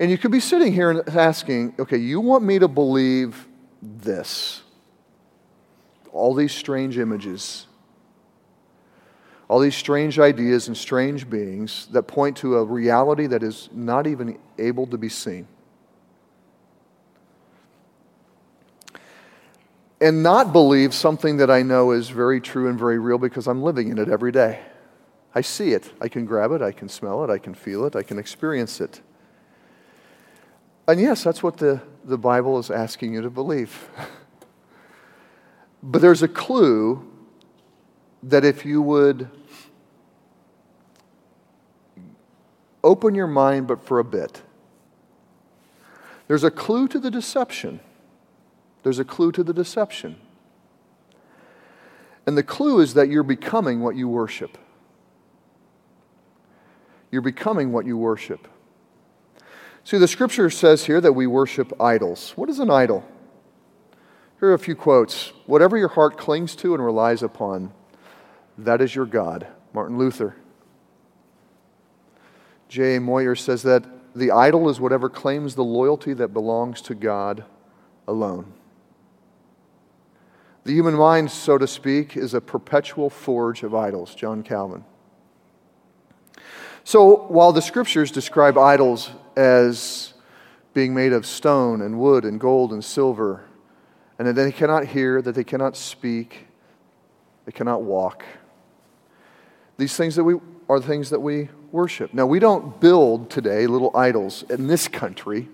And 0.00 0.10
you 0.10 0.18
could 0.18 0.32
be 0.32 0.40
sitting 0.40 0.72
here 0.72 0.90
and 0.90 1.08
asking, 1.08 1.76
okay, 1.78 1.96
you 1.96 2.20
want 2.20 2.42
me 2.42 2.58
to 2.58 2.66
believe 2.66 3.46
this? 3.80 4.62
All 6.16 6.34
these 6.34 6.52
strange 6.52 6.96
images, 6.98 7.66
all 9.48 9.60
these 9.60 9.76
strange 9.76 10.18
ideas 10.18 10.66
and 10.66 10.76
strange 10.76 11.28
beings 11.28 11.86
that 11.92 12.04
point 12.04 12.38
to 12.38 12.56
a 12.56 12.64
reality 12.64 13.26
that 13.26 13.42
is 13.42 13.68
not 13.72 14.06
even 14.06 14.38
able 14.58 14.86
to 14.86 14.98
be 14.98 15.08
seen. 15.08 15.46
And 20.00 20.22
not 20.22 20.52
believe 20.52 20.92
something 20.94 21.36
that 21.36 21.50
I 21.50 21.62
know 21.62 21.92
is 21.92 22.08
very 22.08 22.40
true 22.40 22.68
and 22.68 22.78
very 22.78 22.98
real 22.98 23.18
because 23.18 23.46
I'm 23.46 23.62
living 23.62 23.88
in 23.88 23.98
it 23.98 24.08
every 24.08 24.32
day. 24.32 24.60
I 25.34 25.42
see 25.42 25.72
it. 25.72 25.92
I 26.00 26.08
can 26.08 26.24
grab 26.24 26.52
it. 26.52 26.62
I 26.62 26.72
can 26.72 26.88
smell 26.88 27.22
it. 27.24 27.30
I 27.30 27.38
can 27.38 27.54
feel 27.54 27.84
it. 27.84 27.94
I 27.94 28.02
can 28.02 28.18
experience 28.18 28.80
it. 28.80 29.00
And 30.88 31.00
yes, 31.00 31.22
that's 31.22 31.42
what 31.42 31.58
the, 31.58 31.80
the 32.04 32.18
Bible 32.18 32.58
is 32.58 32.70
asking 32.70 33.12
you 33.14 33.22
to 33.22 33.30
believe. 33.30 33.88
but 35.86 36.02
there's 36.02 36.22
a 36.22 36.28
clue 36.28 37.08
that 38.24 38.44
if 38.44 38.66
you 38.66 38.82
would 38.82 39.30
open 42.82 43.14
your 43.14 43.28
mind, 43.28 43.68
but 43.68 43.80
for 43.80 44.00
a 44.00 44.04
bit, 44.04 44.42
there's 46.26 46.42
a 46.42 46.50
clue 46.50 46.88
to 46.88 46.98
the 46.98 47.10
deception. 47.10 47.78
There's 48.82 48.98
a 48.98 49.04
clue 49.04 49.30
to 49.32 49.44
the 49.44 49.52
deception. 49.52 50.16
And 52.26 52.36
the 52.36 52.42
clue 52.42 52.80
is 52.80 52.94
that 52.94 53.08
you're 53.08 53.22
becoming 53.22 53.80
what 53.80 53.94
you 53.94 54.08
worship. 54.08 54.58
You're 57.12 57.22
becoming 57.22 57.70
what 57.70 57.86
you 57.86 57.96
worship. 57.96 58.48
See, 59.84 59.98
the 59.98 60.08
scripture 60.08 60.50
says 60.50 60.86
here 60.86 61.00
that 61.00 61.12
we 61.12 61.28
worship 61.28 61.80
idols. 61.80 62.32
What 62.34 62.50
is 62.50 62.58
an 62.58 62.70
idol? 62.70 63.04
Here 64.38 64.50
are 64.50 64.54
a 64.54 64.58
few 64.58 64.76
quotes. 64.76 65.32
Whatever 65.46 65.78
your 65.78 65.88
heart 65.88 66.18
clings 66.18 66.54
to 66.56 66.74
and 66.74 66.84
relies 66.84 67.22
upon, 67.22 67.72
that 68.58 68.82
is 68.82 68.94
your 68.94 69.06
God. 69.06 69.46
Martin 69.72 69.96
Luther. 69.96 70.36
J. 72.68 72.98
Moyer 72.98 73.34
says 73.34 73.62
that 73.62 73.84
the 74.14 74.30
idol 74.30 74.68
is 74.68 74.80
whatever 74.80 75.08
claims 75.08 75.54
the 75.54 75.64
loyalty 75.64 76.12
that 76.14 76.28
belongs 76.28 76.82
to 76.82 76.94
God 76.94 77.44
alone. 78.08 78.52
The 80.64 80.72
human 80.72 80.94
mind, 80.94 81.30
so 81.30 81.58
to 81.58 81.66
speak, 81.66 82.16
is 82.16 82.34
a 82.34 82.40
perpetual 82.40 83.08
forge 83.08 83.62
of 83.62 83.74
idols. 83.74 84.14
John 84.14 84.42
Calvin. 84.42 84.84
So 86.82 87.26
while 87.28 87.52
the 87.52 87.62
scriptures 87.62 88.10
describe 88.10 88.58
idols 88.58 89.10
as 89.36 90.12
being 90.74 90.92
made 90.92 91.12
of 91.12 91.24
stone 91.24 91.80
and 91.80 91.98
wood 91.98 92.24
and 92.24 92.38
gold 92.38 92.72
and 92.72 92.84
silver, 92.84 93.45
and 94.18 94.28
that 94.28 94.34
they 94.34 94.52
cannot 94.52 94.86
hear, 94.86 95.20
that 95.22 95.34
they 95.34 95.44
cannot 95.44 95.76
speak, 95.76 96.46
they 97.44 97.52
cannot 97.52 97.82
walk, 97.82 98.24
these 99.76 99.96
things 99.96 100.16
that 100.16 100.24
we 100.24 100.36
are 100.68 100.80
the 100.80 100.86
things 100.86 101.10
that 101.10 101.20
we 101.20 101.48
worship. 101.70 102.12
Now, 102.12 102.26
we 102.26 102.38
don't 102.38 102.80
build 102.80 103.30
today 103.30 103.66
little 103.66 103.96
idols 103.96 104.42
in 104.48 104.66
this 104.66 104.88
country. 104.88 105.48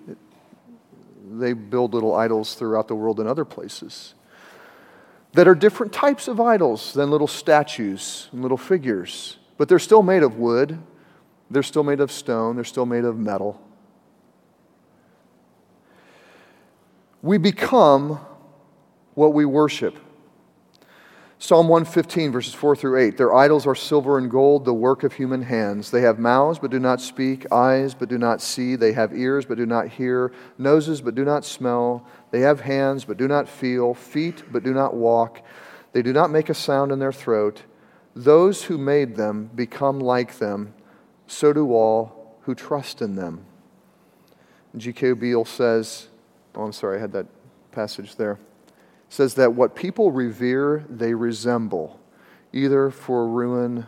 They 1.31 1.53
build 1.53 1.93
little 1.93 2.15
idols 2.15 2.55
throughout 2.55 2.89
the 2.89 2.95
world 2.95 3.21
in 3.21 3.27
other 3.27 3.45
places 3.45 4.15
that 5.33 5.49
are 5.49 5.55
different 5.55 5.93
types 5.93 6.29
of 6.29 6.41
idols 6.41 6.93
than 6.93 7.11
little 7.11 7.27
statues 7.27 8.29
and 8.33 8.43
little 8.43 8.59
figures. 8.59 9.39
But 9.57 9.69
they're 9.69 9.79
still 9.79 10.03
made 10.03 10.23
of 10.23 10.37
wood, 10.37 10.79
they're 11.51 11.63
still 11.63 11.85
made 11.85 12.01
of 12.01 12.13
stone, 12.13 12.57
they're 12.57 12.65
still 12.65 12.87
made 12.87 13.05
of 13.05 13.19
metal. 13.19 13.61
We 17.23 17.39
become 17.39 18.21
what 19.15 19.35
we 19.35 19.45
worship. 19.45 19.99
Psalm 21.43 21.67
115, 21.67 22.31
verses 22.31 22.55
4 22.55 22.77
through 22.77 23.01
8. 23.01 23.17
Their 23.17 23.35
idols 23.35 23.67
are 23.67 23.75
silver 23.75 24.17
and 24.17 24.31
gold, 24.31 24.65
the 24.65 24.73
work 24.73 25.03
of 25.03 25.15
human 25.15 25.43
hands. 25.43 25.91
They 25.91 26.03
have 26.03 26.21
mouths, 26.21 26.61
but 26.61 26.71
do 26.71 26.79
not 26.79 27.01
speak, 27.01 27.51
eyes, 27.51 27.95
but 27.95 28.09
do 28.09 28.17
not 28.17 28.41
see. 28.41 28.77
They 28.77 28.93
have 28.93 29.13
ears, 29.13 29.45
but 29.45 29.59
do 29.59 29.67
not 29.67 29.89
hear, 29.89 30.31
noses, 30.57 31.01
but 31.01 31.17
do 31.17 31.25
not 31.25 31.45
smell. 31.45 32.07
They 32.31 32.43
have 32.43 32.61
hands, 32.61 33.05
but 33.05 33.17
do 33.17 33.27
not 33.27 33.49
feel, 33.49 33.93
feet, 33.93 34.45
but 34.53 34.63
do 34.63 34.73
not 34.73 34.95
walk. 34.95 35.45
They 35.91 36.03
do 36.03 36.13
not 36.13 36.31
make 36.31 36.49
a 36.49 36.55
sound 36.55 36.93
in 36.93 37.01
their 37.01 37.11
throat. 37.11 37.63
Those 38.15 38.63
who 38.63 38.79
made 38.79 39.17
them 39.17 39.51
become 39.53 39.99
like 39.99 40.39
them, 40.39 40.75
so 41.27 41.53
do 41.53 41.73
all 41.73 42.37
who 42.43 42.55
trust 42.55 43.03
in 43.03 43.17
them. 43.17 43.45
G.K. 44.77 45.15
Beale 45.15 45.45
says, 45.45 46.07
oh, 46.55 46.63
I'm 46.63 46.73
sorry, 46.73 46.99
I 46.99 47.01
had 47.01 47.13
that 47.15 47.27
passage 47.73 48.15
there 48.15 48.39
says 49.13 49.35
that 49.35 49.53
what 49.53 49.75
people 49.75 50.11
revere, 50.11 50.87
they 50.89 51.13
resemble, 51.13 52.01
either 52.51 52.89
for 52.89 53.29
ruin 53.29 53.87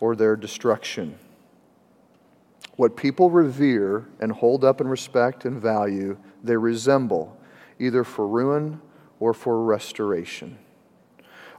or 0.00 0.16
their 0.16 0.34
destruction. 0.34 1.16
What 2.74 2.96
people 2.96 3.30
revere 3.30 4.08
and 4.18 4.32
hold 4.32 4.64
up 4.64 4.80
in 4.80 4.88
respect 4.88 5.44
and 5.44 5.62
value, 5.62 6.18
they 6.42 6.56
resemble, 6.56 7.38
either 7.78 8.02
for 8.02 8.26
ruin 8.26 8.80
or 9.20 9.32
for 9.32 9.62
restoration. 9.62 10.58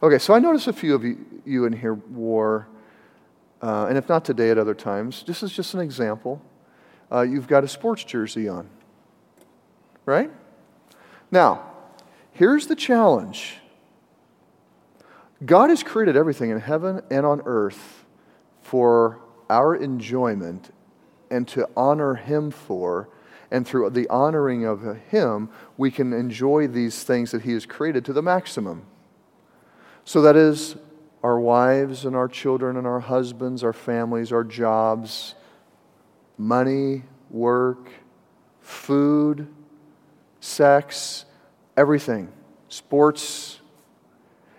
Okay, 0.03 0.17
so 0.17 0.33
I 0.33 0.39
notice 0.39 0.67
a 0.67 0.73
few 0.73 0.93
of 0.93 1.05
you, 1.05 1.25
you 1.45 1.63
in 1.63 1.71
here 1.71 1.93
wore, 1.93 2.67
uh, 3.61 3.85
and 3.85 3.97
if 3.97 4.09
not 4.09 4.25
today, 4.25 4.49
at 4.49 4.57
other 4.57 4.75
times, 4.75 5.23
this 5.25 5.41
is 5.41 5.53
just 5.53 5.73
an 5.73 5.79
example. 5.79 6.41
Uh, 7.09 7.21
you've 7.21 7.47
got 7.47 7.63
a 7.63 7.67
sports 7.69 8.03
jersey 8.03 8.49
on, 8.49 8.69
right? 10.05 10.29
Now, 11.31 11.68
Here's 12.39 12.67
the 12.67 12.75
challenge 12.75 13.57
God 15.45 15.69
has 15.69 15.83
created 15.83 16.15
everything 16.15 16.51
in 16.51 16.61
heaven 16.61 17.01
and 17.11 17.25
on 17.25 17.41
earth 17.45 18.05
for 18.61 19.19
our 19.49 19.75
enjoyment 19.75 20.73
and 21.29 21.45
to 21.49 21.67
honor 21.75 22.15
Him 22.15 22.49
for. 22.49 23.09
And 23.51 23.67
through 23.67 23.89
the 23.89 24.07
honoring 24.07 24.63
of 24.63 24.99
Him, 25.09 25.49
we 25.75 25.91
can 25.91 26.13
enjoy 26.13 26.67
these 26.67 27.03
things 27.03 27.31
that 27.31 27.41
He 27.41 27.51
has 27.51 27.65
created 27.65 28.05
to 28.05 28.13
the 28.13 28.21
maximum. 28.21 28.83
So 30.05 30.21
that 30.21 30.37
is 30.37 30.77
our 31.21 31.41
wives 31.41 32.05
and 32.05 32.15
our 32.15 32.29
children 32.29 32.77
and 32.77 32.87
our 32.87 33.01
husbands, 33.01 33.65
our 33.65 33.73
families, 33.73 34.31
our 34.31 34.45
jobs, 34.45 35.35
money, 36.37 37.03
work, 37.29 37.89
food, 38.61 39.49
sex, 40.39 41.25
everything, 41.79 42.29
sports, 42.67 43.59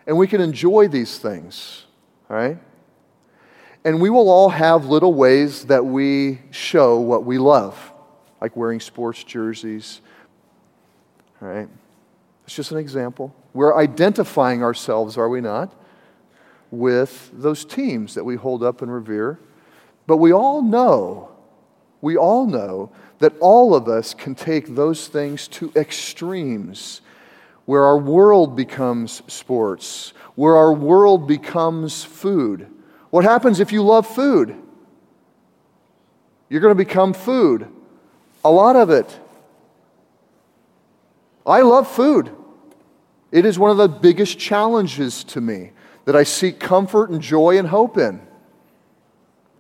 and 0.07 0.17
we 0.17 0.27
can 0.27 0.41
enjoy 0.41 0.89
these 0.89 1.19
things, 1.19 1.85
right? 2.29 2.57
And 3.85 4.01
we 4.01 4.09
will 4.09 4.31
all 4.31 4.49
have 4.49 4.87
little 4.87 5.13
ways 5.13 5.67
that 5.67 5.85
we 5.85 6.41
show 6.51 6.99
what 6.99 7.25
we 7.25 7.37
love, 7.37 7.93
like 8.41 8.57
wearing 8.57 8.81
sports 8.81 9.23
jerseys, 9.23 10.01
right? 11.41 11.69
It's 12.47 12.55
just 12.57 12.73
an 12.73 12.79
example. 12.79 13.35
We're 13.53 13.77
identifying 13.77 14.63
ourselves, 14.63 15.19
are 15.19 15.29
we 15.29 15.43
not, 15.43 15.75
with 16.71 17.31
those 17.35 17.67
teams 17.67 18.15
that 18.15 18.25
we 18.25 18.37
hold 18.37 18.63
up 18.63 18.81
and 18.81 18.91
revere. 18.91 19.39
But 20.07 20.17
we 20.17 20.33
all 20.33 20.63
know, 20.63 21.31
we 22.01 22.17
all 22.17 22.47
know 22.47 22.91
that 23.19 23.35
all 23.41 23.75
of 23.75 23.89
us 23.89 24.15
can 24.15 24.35
take 24.35 24.75
those 24.75 25.07
things 25.07 25.47
to 25.49 25.71
extremes 25.77 27.03
where 27.71 27.85
our 27.85 27.99
world 27.99 28.57
becomes 28.57 29.23
sports, 29.29 30.13
where 30.35 30.57
our 30.57 30.73
world 30.73 31.29
becomes 31.29 32.03
food. 32.03 32.67
What 33.11 33.23
happens 33.23 33.61
if 33.61 33.71
you 33.71 33.85
love 33.85 34.09
food? 34.09 34.57
You're 36.49 36.63
going 36.63 36.77
to 36.77 36.85
become 36.85 37.13
food. 37.13 37.69
A 38.45 38.51
lot 38.51 38.75
of 38.75 38.91
it. 38.91 39.21
I 41.47 41.61
love 41.61 41.89
food. 41.89 42.35
It 43.31 43.47
is 43.47 43.57
one 43.57 43.71
of 43.71 43.77
the 43.77 43.87
biggest 43.87 44.37
challenges 44.37 45.23
to 45.23 45.41
me 45.41 45.71
that 46.07 46.17
I 46.17 46.25
seek 46.25 46.59
comfort 46.59 47.11
and 47.11 47.21
joy 47.21 47.57
and 47.57 47.69
hope 47.69 47.97
in. 47.97 48.21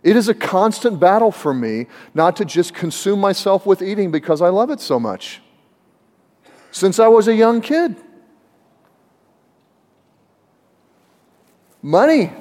It 0.02 0.16
is 0.16 0.28
a 0.28 0.34
constant 0.34 0.98
battle 0.98 1.30
for 1.30 1.54
me 1.54 1.86
not 2.12 2.34
to 2.38 2.44
just 2.44 2.74
consume 2.74 3.20
myself 3.20 3.66
with 3.66 3.80
eating 3.80 4.10
because 4.10 4.42
I 4.42 4.48
love 4.48 4.70
it 4.70 4.80
so 4.80 4.98
much 4.98 5.40
since 6.70 6.98
I 6.98 7.08
was 7.08 7.28
a 7.28 7.34
young 7.34 7.60
kid. 7.60 7.96
Money. 11.82 12.32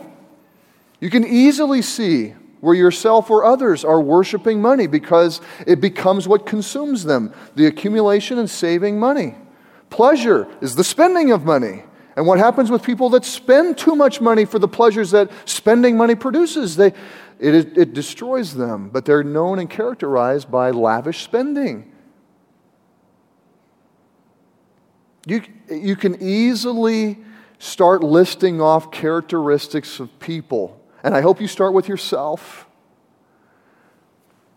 You 0.99 1.09
can 1.09 1.25
easily 1.25 1.81
see 1.81 2.33
where 2.61 2.75
yourself 2.75 3.31
or 3.31 3.45
others 3.45 3.85
are 3.85 4.01
worshiping 4.01 4.61
money 4.61 4.87
because 4.87 5.39
it 5.65 5.79
becomes 5.79 6.27
what 6.27 6.45
consumes 6.45 7.05
them 7.05 7.33
the 7.55 7.65
accumulation 7.67 8.37
and 8.37 8.49
saving 8.49 8.99
money. 8.99 9.35
Pleasure 9.89 10.47
is 10.61 10.75
the 10.75 10.83
spending 10.83 11.31
of 11.31 11.45
money. 11.45 11.83
And 12.15 12.27
what 12.27 12.37
happens 12.37 12.69
with 12.69 12.83
people 12.83 13.09
that 13.11 13.23
spend 13.23 13.77
too 13.77 13.95
much 13.95 14.19
money 14.19 14.43
for 14.43 14.59
the 14.59 14.67
pleasures 14.67 15.11
that 15.11 15.31
spending 15.45 15.95
money 15.95 16.15
produces? 16.15 16.75
They, 16.75 16.87
it, 17.39 17.77
it 17.77 17.93
destroys 17.93 18.53
them, 18.53 18.89
but 18.89 19.05
they're 19.05 19.23
known 19.23 19.59
and 19.59 19.69
characterized 19.69 20.51
by 20.51 20.71
lavish 20.71 21.23
spending. 21.23 21.88
You, 25.29 25.43
you 25.69 25.95
can 25.95 26.21
easily 26.21 27.19
start 27.59 28.01
listing 28.03 28.59
off 28.61 28.91
characteristics 28.91 29.99
of 29.99 30.19
people, 30.19 30.81
and 31.03 31.15
I 31.15 31.21
hope 31.21 31.39
you 31.39 31.47
start 31.47 31.73
with 31.73 31.87
yourself. 31.87 32.67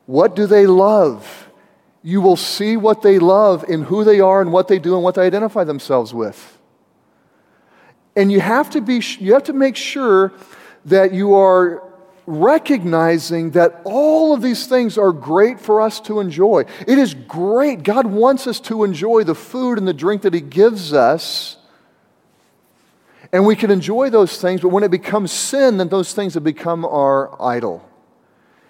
What 0.07 0.35
do 0.35 0.47
they 0.47 0.67
love? 0.67 1.51
You 2.03 2.23
will 2.23 2.37
see 2.37 2.79
what 2.79 3.03
they 3.03 3.19
love 3.19 3.65
in 3.69 3.83
who 3.83 4.03
they 4.03 4.21
are 4.21 4.41
and 4.41 4.51
what 4.51 4.69
they 4.69 4.79
do 4.79 4.95
and 4.95 5.05
what 5.05 5.15
they 5.15 5.27
identify 5.27 5.65
themselves 5.65 6.15
with. 6.15 6.59
And 8.17 8.33
you 8.33 8.41
have 8.41 8.71
to, 8.71 8.81
be, 8.81 9.03
you 9.19 9.35
have 9.35 9.45
to 9.45 9.53
make 9.53 9.77
sure 9.77 10.33
that 10.87 11.13
you 11.13 11.35
are 11.35 11.92
recognizing 12.27 13.51
that 13.53 13.81
all 13.85 14.33
of 14.33 14.43
these 14.43 14.67
things 14.67 14.97
are 14.97 15.13
great 15.13 15.61
for 15.61 15.81
us 15.81 16.01
to 16.01 16.21
enjoy. 16.21 16.65
It 16.87 16.99
is 16.99 17.15
great. 17.15 17.83
God 17.83 18.07
wants 18.07 18.47
us 18.47 18.61
to 18.61 18.85
enjoy 18.85 19.25
the 19.25 19.35
food 19.35 19.79
and 19.79 19.87
the 19.87 19.95
drink 19.95 20.23
that 20.23 20.35
He 20.35 20.41
gives 20.41 20.93
us. 20.93 21.57
And 23.33 23.47
we 23.47 23.57
can 23.57 23.71
enjoy 23.71 24.11
those 24.11 24.41
things, 24.41 24.61
but 24.61 24.69
when 24.69 24.85
it 24.85 24.91
becomes 24.91 25.33
sin, 25.33 25.79
then 25.79 25.89
those 25.89 26.13
things 26.13 26.35
have 26.35 26.45
become 26.45 26.85
our 26.85 27.41
idol. 27.43 27.89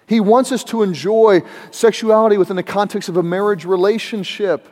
He 0.07 0.19
wants 0.19 0.51
us 0.51 0.63
to 0.65 0.83
enjoy 0.83 1.43
sexuality 1.71 2.37
within 2.37 2.55
the 2.55 2.63
context 2.63 3.09
of 3.09 3.17
a 3.17 3.23
marriage 3.23 3.65
relationship. 3.65 4.67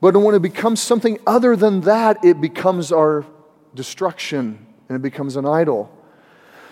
But 0.00 0.16
when 0.16 0.34
it 0.34 0.42
becomes 0.42 0.80
something 0.80 1.18
other 1.26 1.56
than 1.56 1.82
that, 1.82 2.24
it 2.24 2.40
becomes 2.40 2.92
our 2.92 3.24
destruction 3.74 4.66
and 4.88 4.96
it 4.96 5.02
becomes 5.02 5.36
an 5.36 5.46
idol. 5.46 5.96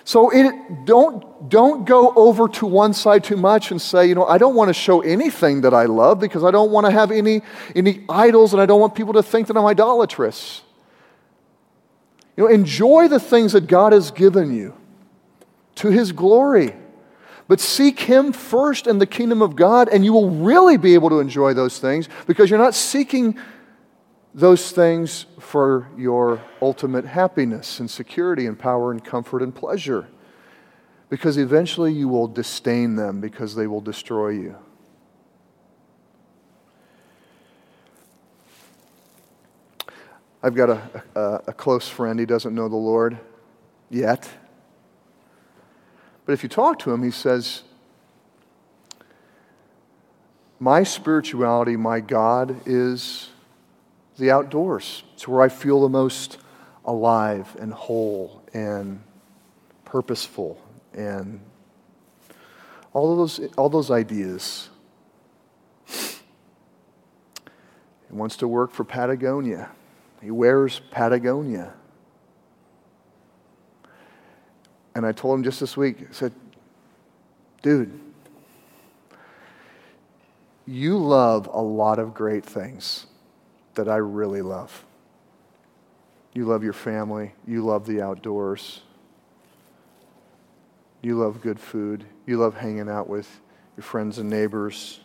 So 0.09 0.31
it, 0.31 0.87
don't, 0.87 1.51
don't 1.51 1.85
go 1.85 2.15
over 2.17 2.49
to 2.49 2.67
one 2.67 2.95
side 2.95 3.23
too 3.23 3.37
much 3.37 3.71
and 3.71 3.79
say, 3.79 4.07
you 4.07 4.15
know, 4.15 4.25
I 4.25 4.39
don't 4.39 4.55
want 4.55 4.71
to 4.71 4.73
show 4.73 5.03
anything 5.03 5.61
that 5.61 5.75
I 5.75 5.85
love 5.85 6.19
because 6.19 6.45
I 6.45 6.51
don't 6.51 6.71
want 6.71 6.87
to 6.87 6.91
have 6.91 7.11
any, 7.11 7.43
any 7.77 8.07
idols 8.09 8.55
and 8.55 8.63
I 8.63 8.65
don't 8.65 8.81
want 8.81 8.95
people 8.95 9.13
to 9.13 9.23
think 9.23 9.49
that 9.49 9.57
I'm 9.59 9.67
idolatrous. 9.67 10.63
You 12.39 12.45
know, 12.45 12.49
enjoy 12.49 13.09
the 13.09 13.21
things 13.21 13.53
that 13.53 13.67
God 13.67 13.93
has 13.93 14.11
given 14.11 14.57
you 14.57 14.75
to 15.75 15.91
His 15.91 16.13
glory. 16.13 16.75
But 17.47 17.61
seek 17.61 18.01
Him 18.01 18.33
first 18.33 18.87
and 18.87 19.03
the 19.03 19.07
kingdom 19.07 19.43
of 19.43 19.57
God, 19.57 19.91
and 19.91 20.07
you 20.07 20.15
will 20.15 20.31
really 20.31 20.79
be 20.79 20.95
able 20.95 21.11
to 21.11 21.21
enjoy 21.21 21.53
those 21.53 21.81
things 21.81 22.09
because 22.27 22.49
you're 22.49 22.59
not 22.59 22.75
seeking 22.75 23.39
those 24.39 24.71
things 24.71 25.27
for 25.41 25.89
your 25.97 26.41
ultimate 26.63 27.05
happiness 27.05 27.81
and 27.81 27.91
security 27.91 28.47
and 28.47 28.57
power 28.57 28.93
and 28.93 29.05
comfort 29.05 29.43
and 29.43 29.53
pleasure. 29.53 30.07
Because 31.09 31.37
eventually 31.37 31.93
you 31.93 32.07
will 32.07 32.29
disdain 32.29 32.95
them 32.95 33.21
because 33.21 33.57
they 33.57 33.67
will 33.67 33.81
destroy 33.81 34.29
you. 34.29 34.57
I've 40.41 40.55
got 40.55 40.71
a, 40.71 41.05
a, 41.17 41.43
a, 41.49 41.53
close 41.53 41.89
friend. 41.89 42.21
He 42.21 42.25
doesn't 42.25 42.55
know 42.55 42.69
the 42.69 42.77
Lord 42.77 43.19
yet. 43.91 44.31
But 46.27 46.35
if 46.35 46.45
you 46.45 46.49
talk 46.49 46.79
to 46.81 46.93
him, 46.93 47.03
he 47.03 47.11
says, 47.11 47.65
My 50.61 50.85
spirituality, 50.85 51.77
my 51.77 51.99
God, 51.99 52.61
is 52.67 53.31
the 54.19 54.31
outdoors. 54.31 55.05
It's 55.15 55.27
where 55.27 55.41
I 55.43 55.49
feel 55.49 55.81
the 55.81 55.89
most 55.89 56.39
alive 56.85 57.57
and 57.59 57.73
whole 57.73 58.43
and 58.53 59.03
purposeful 59.85 60.61
and 60.93 61.41
all 62.93 63.17
those, 63.17 63.41
all 63.57 63.69
those 63.69 63.91
ideas. 63.91 64.69
He 65.87 66.25
wants 68.11 68.37
to 68.39 68.49
work 68.49 68.73
for 68.73 68.85
Patagonia. 68.85 69.71
He 70.21 70.31
wears 70.31 70.81
Patagonia. 70.91 71.75
And 74.95 75.07
I 75.07 75.13
told 75.13 75.39
him 75.39 75.45
just 75.45 75.61
this 75.61 75.77
week, 75.77 75.99
I 76.01 76.13
said, 76.13 76.33
dude, 77.63 78.01
you 80.67 80.99
love 80.99 81.49
a 81.53 81.61
lot 81.61 81.99
of 81.99 82.15
great 82.15 82.45
things 82.45 83.07
that 83.79 83.89
I 83.89 83.97
really 83.97 84.43
love. 84.43 84.85
You 86.35 86.47
love 86.47 86.65
your 86.65 86.73
family. 86.73 87.33
You 87.47 87.65
love 87.65 87.87
the 87.87 88.03
outdoors. 88.03 88.83
You 91.01 91.17
love 91.17 91.41
good 91.41 91.61
food. 91.61 92.05
You 92.27 92.39
love 92.39 92.57
hanging 92.57 92.89
out 92.89 93.09
with 93.09 93.41
your 93.77 93.85
friends 93.85 94.19
and 94.19 94.29
neighbors. 94.29 94.99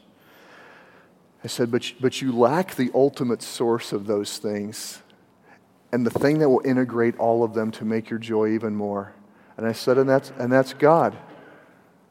I 1.43 1.47
said, 1.47 1.69
but, 1.69 1.93
but 2.01 2.19
you 2.19 2.32
lack 2.32 2.74
the 2.74 2.89
ultimate 2.95 3.43
source 3.43 3.93
of 3.93 4.07
those 4.07 4.39
things 4.39 5.03
and 5.91 6.03
the 6.03 6.09
thing 6.09 6.39
that 6.39 6.49
will 6.49 6.65
integrate 6.65 7.15
all 7.17 7.43
of 7.43 7.53
them 7.53 7.69
to 7.74 7.86
make 7.86 8.09
your 8.09 8.17
joy 8.17 8.49
even 8.49 8.76
more. 8.76 9.13
And 9.55 9.67
I 9.67 9.74
said, 9.74 9.99
and 9.99 10.09
that's, 10.09 10.32
and 10.39 10.51
that's 10.51 10.74
God. 10.74 11.15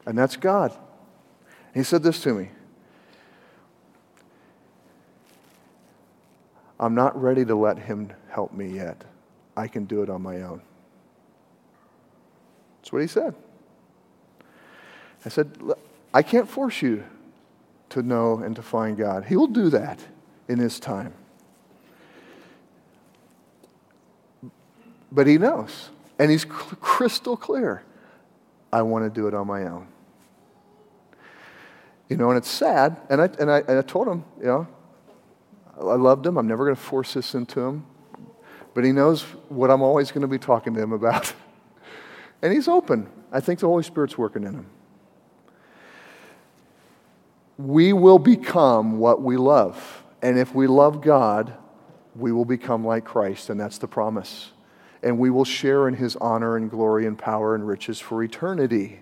And 0.05 0.17
that's 0.17 0.37
God. 0.37 0.71
And 0.71 1.75
he 1.75 1.83
said 1.83 2.03
this 2.03 2.21
to 2.23 2.33
me 2.33 2.51
I'm 6.83 6.95
not 6.95 7.19
ready 7.19 7.45
to 7.45 7.55
let 7.55 7.79
him 7.79 8.11
help 8.29 8.51
me 8.51 8.67
yet. 8.67 9.05
I 9.55 9.69
can 9.69 9.85
do 9.85 10.03
it 10.03 10.09
on 10.09 10.21
my 10.21 10.41
own. 10.41 10.61
That's 12.81 12.91
what 12.91 13.01
he 13.01 13.07
said. 13.07 13.35
I 15.25 15.29
said, 15.29 15.57
I 16.13 16.21
can't 16.23 16.49
force 16.49 16.81
you 16.81 17.05
to 17.87 18.01
know 18.03 18.39
and 18.39 18.53
to 18.57 18.61
find 18.61 18.97
God. 18.97 19.23
He 19.23 19.37
will 19.37 19.47
do 19.47 19.69
that 19.69 19.97
in 20.49 20.59
his 20.59 20.77
time. 20.77 21.13
But 25.09 25.25
he 25.25 25.37
knows. 25.37 25.89
And 26.19 26.29
he's 26.29 26.43
crystal 26.43 27.37
clear. 27.37 27.83
I 28.73 28.81
want 28.81 29.05
to 29.05 29.09
do 29.09 29.29
it 29.29 29.33
on 29.33 29.47
my 29.47 29.63
own. 29.67 29.87
You 32.09 32.17
know, 32.17 32.27
and 32.29 32.37
it's 32.37 32.51
sad. 32.51 32.97
And 33.09 33.21
I, 33.21 33.29
and 33.39 33.49
I, 33.49 33.59
and 33.59 33.79
I 33.79 33.81
told 33.83 34.09
him, 34.09 34.25
you 34.37 34.47
know, 34.47 34.67
I 35.79 35.95
loved 35.95 36.25
him. 36.25 36.37
I'm 36.37 36.47
never 36.47 36.65
going 36.65 36.75
to 36.75 36.81
force 36.81 37.13
this 37.13 37.33
into 37.35 37.59
him. 37.59 37.85
But 38.73 38.83
he 38.83 38.91
knows 38.91 39.23
what 39.49 39.69
I'm 39.69 39.81
always 39.81 40.11
going 40.11 40.21
to 40.21 40.27
be 40.27 40.39
talking 40.39 40.73
to 40.73 40.81
him 40.81 40.93
about. 40.93 41.33
and 42.41 42.53
he's 42.53 42.67
open. 42.67 43.09
I 43.31 43.39
think 43.39 43.59
the 43.59 43.67
Holy 43.67 43.83
Spirit's 43.83 44.17
working 44.17 44.43
in 44.43 44.53
him. 44.53 44.65
We 47.57 47.93
will 47.93 48.19
become 48.19 48.99
what 48.99 49.21
we 49.21 49.37
love. 49.37 50.03
And 50.21 50.39
if 50.39 50.55
we 50.55 50.67
love 50.67 51.01
God, 51.01 51.53
we 52.15 52.31
will 52.31 52.45
become 52.45 52.85
like 52.85 53.05
Christ, 53.05 53.49
and 53.49 53.59
that's 53.59 53.77
the 53.77 53.87
promise. 53.87 54.51
And 55.01 55.19
we 55.19 55.29
will 55.29 55.45
share 55.45 55.87
in 55.87 55.95
his 55.95 56.15
honor 56.17 56.55
and 56.55 56.69
glory 56.69 57.05
and 57.05 57.17
power 57.17 57.55
and 57.55 57.67
riches 57.67 57.99
for 57.99 58.23
eternity. 58.23 58.99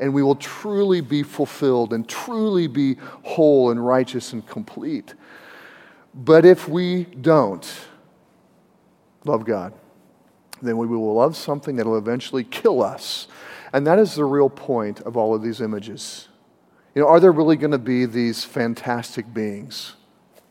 And 0.00 0.12
we 0.12 0.22
will 0.22 0.34
truly 0.34 1.00
be 1.00 1.22
fulfilled 1.22 1.92
and 1.92 2.08
truly 2.08 2.66
be 2.66 2.96
whole 3.22 3.70
and 3.70 3.84
righteous 3.84 4.32
and 4.32 4.46
complete. 4.46 5.14
But 6.18 6.44
if 6.44 6.68
we 6.68 7.04
don't 7.04 7.64
love 9.24 9.44
God, 9.44 9.72
then 10.60 10.76
we 10.76 10.88
will 10.88 11.14
love 11.14 11.36
something 11.36 11.76
that 11.76 11.86
will 11.86 11.96
eventually 11.96 12.42
kill 12.42 12.82
us. 12.82 13.28
And 13.72 13.86
that 13.86 14.00
is 14.00 14.16
the 14.16 14.24
real 14.24 14.50
point 14.50 15.00
of 15.02 15.16
all 15.16 15.32
of 15.32 15.42
these 15.42 15.60
images. 15.60 16.26
You 16.96 17.02
know, 17.02 17.08
are 17.08 17.20
there 17.20 17.30
really 17.30 17.56
going 17.56 17.70
to 17.70 17.78
be 17.78 18.04
these 18.04 18.44
fantastic 18.44 19.32
beings? 19.32 19.94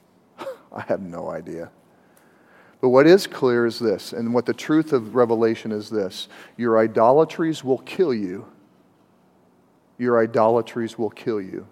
I 0.71 0.81
have 0.83 1.01
no 1.01 1.29
idea. 1.29 1.69
But 2.79 2.89
what 2.89 3.05
is 3.05 3.27
clear 3.27 3.65
is 3.65 3.77
this, 3.77 4.13
and 4.13 4.33
what 4.33 4.45
the 4.45 4.53
truth 4.53 4.93
of 4.93 5.15
Revelation 5.15 5.73
is 5.73 5.89
this 5.89 6.29
your 6.55 6.77
idolatries 6.77 7.61
will 7.61 7.79
kill 7.79 8.13
you. 8.13 8.45
Your 9.97 10.23
idolatries 10.23 10.97
will 10.97 11.09
kill 11.09 11.41
you. 11.41 11.67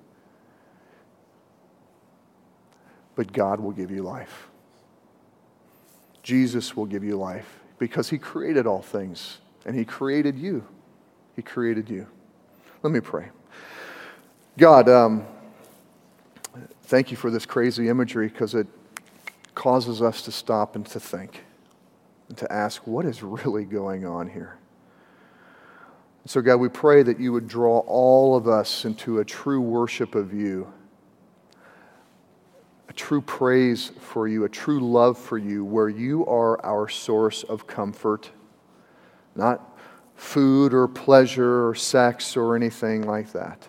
But 3.16 3.32
God 3.32 3.59
will 3.59 3.72
give 3.72 3.91
you 3.91 4.03
life. 4.03 4.47
Jesus 6.24 6.76
will 6.76 6.86
give 6.86 7.03
you 7.03 7.18
life 7.18 7.59
because 7.78 8.09
He 8.09 8.18
created 8.18 8.66
all 8.66 8.82
things 8.82 9.38
and 9.66 9.76
He 9.76 9.86
created 9.86 10.38
you. 10.38 10.66
He 11.36 11.41
created 11.41 11.89
you. 11.89 12.07
Let 12.84 12.91
me 12.91 12.99
pray. 12.99 13.30
God, 14.57 14.89
um, 14.89 15.26
thank 16.84 17.11
you 17.11 17.18
for 17.18 17.30
this 17.30 17.45
crazy 17.45 17.89
imagery 17.89 18.28
because 18.28 18.55
it 18.55 18.68
causes 19.53 20.01
us 20.01 20.22
to 20.24 20.32
stop 20.32 20.76
and 20.76 20.86
to 20.88 20.99
think 20.99 21.43
and 22.30 22.38
to 22.38 22.51
ask 22.51 22.86
what 22.88 23.05
is 23.05 23.22
really 23.24 23.66
going 23.66 24.05
on 24.05 24.30
here. 24.30 24.57
So, 26.28 26.41
God, 26.41 26.55
we 26.55 26.70
pray 26.70 27.03
that 27.03 27.20
you 27.20 27.32
would 27.34 27.47
draw 27.47 27.80
all 27.80 28.36
of 28.36 28.47
us 28.47 28.84
into 28.84 29.20
a 29.20 29.26
true 29.26 29.61
worship 29.61 30.16
of 30.16 30.34
you 30.34 30.72
true 32.96 33.22
praise 33.22 33.91
for 34.00 34.28
you, 34.28 34.46
a 34.46 34.50
true 34.50 34.80
love 34.80 35.18
for 35.18 35.38
you, 35.38 35.64
where 35.64 35.89
you 35.89 36.26
are 36.26 36.64
our 36.66 36.88
source 36.88 37.43
of 37.43 37.68
comfort, 37.68 38.32
not 39.36 39.78
food 40.16 40.74
or 40.74 40.88
pleasure 40.88 41.68
or 41.68 41.76
sex 41.76 42.38
or 42.38 42.56
anything 42.56 43.04
like 43.04 43.32
that, 43.34 43.68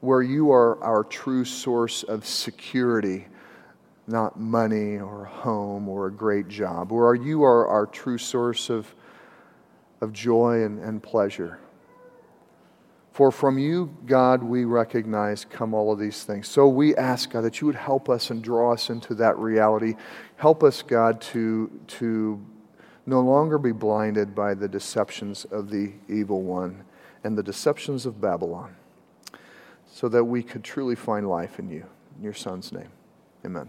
where 0.00 0.22
you 0.22 0.50
are 0.50 0.82
our 0.82 1.04
true 1.04 1.44
source 1.44 2.02
of 2.04 2.24
security, 2.24 3.26
not 4.06 4.38
money 4.38 4.98
or 4.98 5.24
a 5.24 5.28
home 5.28 5.88
or 5.88 6.06
a 6.06 6.12
great 6.12 6.48
job, 6.48 6.92
where 6.92 7.14
you 7.14 7.42
are 7.42 7.66
our 7.66 7.86
true 7.86 8.18
source 8.18 8.70
of, 8.70 8.94
of 10.00 10.12
joy 10.12 10.62
and, 10.62 10.78
and 10.78 11.02
pleasure. 11.02 11.58
For 13.12 13.30
from 13.30 13.58
you, 13.58 13.94
God, 14.06 14.42
we 14.42 14.64
recognize 14.64 15.44
come 15.44 15.74
all 15.74 15.92
of 15.92 15.98
these 15.98 16.24
things. 16.24 16.48
So 16.48 16.66
we 16.66 16.96
ask, 16.96 17.30
God, 17.30 17.42
that 17.42 17.60
you 17.60 17.66
would 17.66 17.76
help 17.76 18.08
us 18.08 18.30
and 18.30 18.42
draw 18.42 18.72
us 18.72 18.88
into 18.88 19.14
that 19.16 19.36
reality. 19.38 19.94
Help 20.36 20.62
us, 20.62 20.80
God, 20.80 21.20
to, 21.20 21.70
to 21.88 22.42
no 23.04 23.20
longer 23.20 23.58
be 23.58 23.72
blinded 23.72 24.34
by 24.34 24.54
the 24.54 24.68
deceptions 24.68 25.44
of 25.44 25.68
the 25.68 25.92
evil 26.08 26.42
one 26.42 26.84
and 27.22 27.36
the 27.36 27.42
deceptions 27.42 28.06
of 28.06 28.20
Babylon, 28.20 28.74
so 29.86 30.08
that 30.08 30.24
we 30.24 30.42
could 30.42 30.64
truly 30.64 30.96
find 30.96 31.28
life 31.28 31.58
in 31.58 31.68
you. 31.68 31.84
In 32.16 32.24
your 32.24 32.34
Son's 32.34 32.72
name, 32.72 32.90
amen. 33.44 33.68